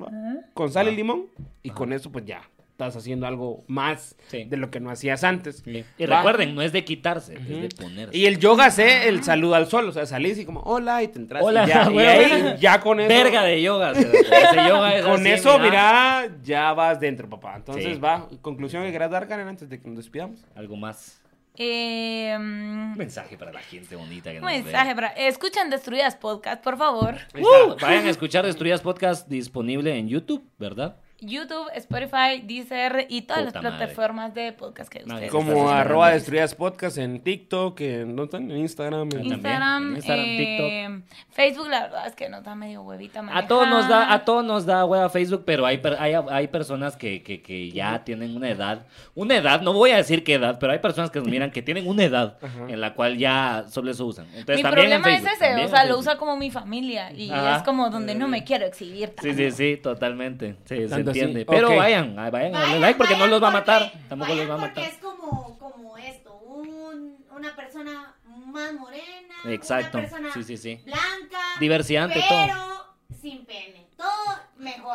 [0.01, 0.07] ¿va?
[0.53, 1.25] Con sal y limón.
[1.61, 2.41] Y con eso pues ya
[2.81, 4.43] estás haciendo algo más Sí.
[4.45, 5.61] de lo que no hacías antes.
[5.63, 5.83] Sí.
[5.97, 6.17] Y ¿va?
[6.17, 8.17] recuerden, no es de quitarse, es de ponerse.
[8.17, 11.07] Y el yoga sé el saludo al sol, o sea, salís y como hola y
[11.09, 11.43] te entras.
[11.43, 12.05] Hola, y ya, y güey.
[12.07, 13.09] ahí, ya con eso.
[13.09, 13.91] Verga de yoga.
[13.91, 17.55] o sea, Ese yoga es Con así, eso, mira, ya vas dentro, papá.
[17.57, 17.99] Entonces Sí.
[17.99, 20.39] va, conclusión que quieras dar, Karen, antes de que nos despidamos.
[20.55, 21.21] Algo más.
[21.57, 24.45] Eh, Un mensaje para la gente bonita que ve.
[24.45, 25.07] mensaje para...
[25.09, 27.15] Escuchen Destruidas Podcast, por favor.
[27.35, 30.95] Uh, vayan a escuchar Destruyas Podcast disponible en YouTube, ¿verdad?
[31.21, 33.77] YouTube, Spotify, Deezer y todas Puta las madre.
[33.85, 38.49] plataformas de podcast que ustedes Como arroba destruidas podcast en TikTok, en, ¿dónde están?
[38.51, 39.03] En Instagram.
[39.03, 43.23] en- También, Instagram, en Instagram, eh, Facebook, la verdad es que no está medio huevita
[43.33, 46.47] A todos nos da, a todos nos da hueva Facebook, pero hay, per- hay, hay
[46.47, 50.33] personas que, que, que ya tienen una edad, una edad, no voy a decir qué
[50.33, 53.65] edad, pero hay personas que nos miran que tienen una edad en la cual ya
[53.69, 54.25] solo eso usan.
[54.33, 56.49] Entonces, Mi también en problema es Facebook, ese, también o sea, lo usa como mi
[56.49, 57.57] familia y Ajá.
[57.57, 59.09] es como donde no me quiero exhibir.
[59.21, 59.37] Sí, tanto.
[59.37, 60.55] sí, sí, totalmente.
[60.65, 61.19] Sí, Tanto así.
[61.19, 61.45] entiende.
[61.45, 61.75] Pero Ok.
[61.77, 63.81] vayan, ah, vayan a darle Vayan, like porque no los va a matar.
[63.91, 64.93] porque- Tampoco vayan los va a porque matar.
[64.93, 69.97] es como, como esto, un- una persona más morena, Exacto.
[69.99, 70.81] una persona Sí, sí, sí.
[70.85, 72.95] blanca, Diversidad pero todo.
[73.21, 73.40] sin.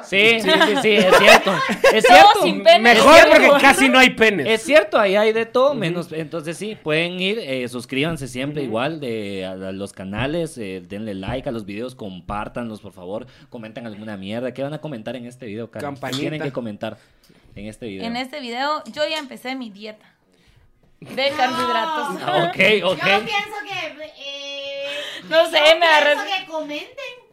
[0.08, 1.52] Sí, sí, sí, sí, es cierto.
[1.92, 2.42] Es cierto.
[2.42, 2.78] sin pene.
[2.80, 3.46] Mejor Es cierto.
[3.48, 4.46] porque casi no hay penes.
[4.46, 9.00] Es cierto, ahí hay de todo, menos, entonces sí, pueden ir, eh, suscríbanse siempre igual
[9.00, 13.86] de, a, a los canales, eh, denle like a los videos, compártanlos por favor, comenten
[13.86, 15.94] alguna mierda, ¿qué van a comentar en este video, Karen?
[15.94, 16.10] ¿Qué.
[16.10, 16.96] Tienen que comentar
[17.54, 18.04] en este video.
[18.04, 20.06] En este video yo ya empecé mi dieta
[21.00, 22.22] de carbohidratos.
[22.22, 22.98] Ah, ok, Yo ok.
[23.02, 24.08] pienso que...
[24.18, 24.86] eh,
[25.28, 27.25] No sé, yo me pienso que comenten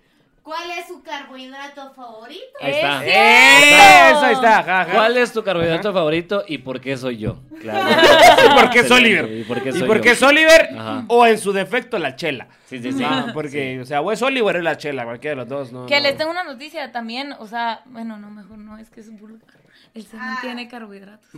[0.44, 2.44] cuál es su carbohidrato favorito.
[2.62, 3.06] Ahí está.
[3.06, 4.88] Es Eso, ahí está.
[4.94, 7.40] ¿Cuál es tu carbohidrato favorito y por qué soy yo?
[7.62, 7.90] Claro.
[8.46, 8.92] ¿Y por qué es.
[8.92, 9.32] Oliver?
[9.32, 10.04] ¿Y por qué ¿Y soy por yo?
[10.04, 10.70] qué es Oliver?
[10.78, 11.06] Ajá.
[11.08, 12.48] O en su defecto, la chela.
[12.68, 13.04] Sí, sí, sí.
[13.06, 15.72] Ah, porque, o sea, o es Oliver o es la chela, cualquiera de los dos.
[15.72, 16.02] No, Que no.
[16.04, 19.63] les tengo una noticia también, o sea, bueno, no, mejor no, es que es vulgar.
[19.94, 20.40] El semen Ah.
[20.42, 21.30] tiene carbohidratos.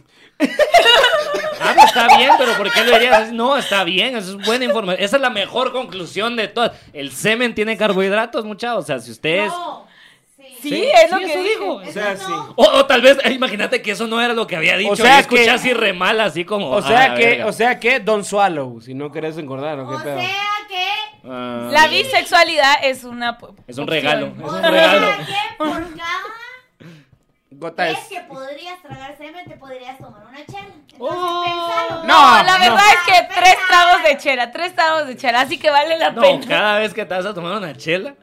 [1.60, 3.32] Ah, pues está bien, pero ¿por qué lo dirías?
[3.32, 5.04] No, está bien, eso es buena información.
[5.04, 6.72] Esa es la mejor conclusión de todas.
[6.94, 8.84] El semen tiene carbohidratos, muchachos.
[8.84, 9.48] O sea, si ustedes...
[9.52, 9.86] No.
[10.38, 10.44] Sí.
[10.62, 11.74] Sí, Sí, es lo sí, que eso dijo.
[11.76, 12.32] O sea, sí.
[12.56, 14.96] O, o tal vez, eh, imagínate que eso no era lo que había dicho.
[14.96, 16.70] sea y escuché que- así re mal, así como.
[16.70, 17.46] O a sea la que, verga.
[17.48, 20.20] o sea que, Don Swallow, si no querés engordar, ¿o qué O pedo?
[20.20, 20.88] sea que...
[21.28, 23.38] Ah, La bisexualidad es una
[23.68, 23.88] Es un opción.
[23.88, 24.28] regalo.
[24.28, 25.08] Es O un sea regalo.
[25.26, 26.24] que por cada
[27.58, 27.98] Gota es...
[28.08, 30.60] que podrías tragar semen, te podrías tomar una chela.
[30.92, 32.04] Entonces, Oh.
[32.06, 32.78] No, No, la verdad no.
[32.78, 36.22] es que tres tragos de chela, tres tragos de chela, así que vale la No,
[36.22, 36.46] pena.
[36.48, 38.16] cada vez que te vas a tomar una chela,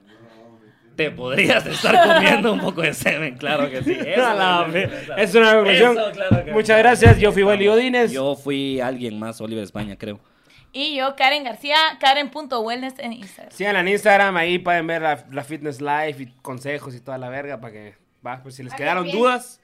[0.97, 3.97] te podrías estar comiendo un poco de semen, claro que sí.
[4.07, 4.66] Eso A la
[5.16, 5.97] es, una conclusión.
[6.12, 8.12] Claro Muchas gracias, yo fui Wally Odines.
[8.12, 10.20] Yo fui alguien más, Oliver España, creo.
[10.74, 13.53] Y yo, Karen García, Karen.wellness en Instagram.
[13.53, 17.28] Sigan en Instagram, ahí pueden ver la, la Fitness Life y consejos y toda la
[17.28, 17.95] verga para que,
[18.27, 19.16] va, pues si les Ah, quedaron bien.
[19.18, 19.61] dudas,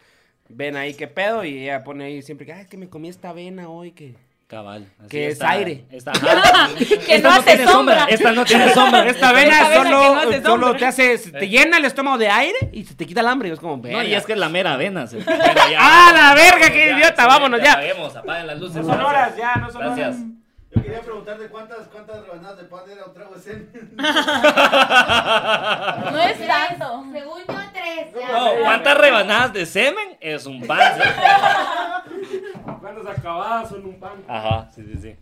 [0.49, 3.31] ven ahí qué pedo y ella pone ahí siempre que, ay, que me comí esta
[3.31, 4.17] avena hoy, que...
[4.49, 4.89] Cabal.
[4.99, 5.85] así Que es aire.
[5.91, 6.71] está- ajá.
[6.79, 8.05] Que Esta no hace tiene sombra.
[8.07, 9.07] Esta no tiene sombra.
[9.07, 12.31] Esta avena Esta solo, que no hace solo te hace, te llena el estómago de
[12.31, 14.39] aire y se te quita el hambre y es como, No, y es que es
[14.39, 15.07] la mera avena.
[15.07, 15.19] se-
[15.79, 17.23] ¡Ah, la verga, qué ya, idiota!
[17.25, 17.73] sí, Vámonos ya.
[17.75, 18.77] Apaguemos, apaguen las luces.
[18.87, 19.37] No son horas, gracias.
[19.55, 20.17] ya, no son Gracias.
[20.17, 20.27] horas.
[20.71, 23.95] Yo quería preguntar de cuántas, cuántas rebanadas de pan era un trago de semen.
[26.13, 27.05] No es tanto.
[27.13, 28.15] Según yo, tres.
[28.19, 28.33] ya.
[28.33, 30.17] No, ¿cuántas rebanadas de semen?
[30.21, 30.93] Es un pan.
[32.81, 34.25] ¿Cuántas acabadas son un pan?
[34.29, 35.17] Ajá, sí, sí, sí.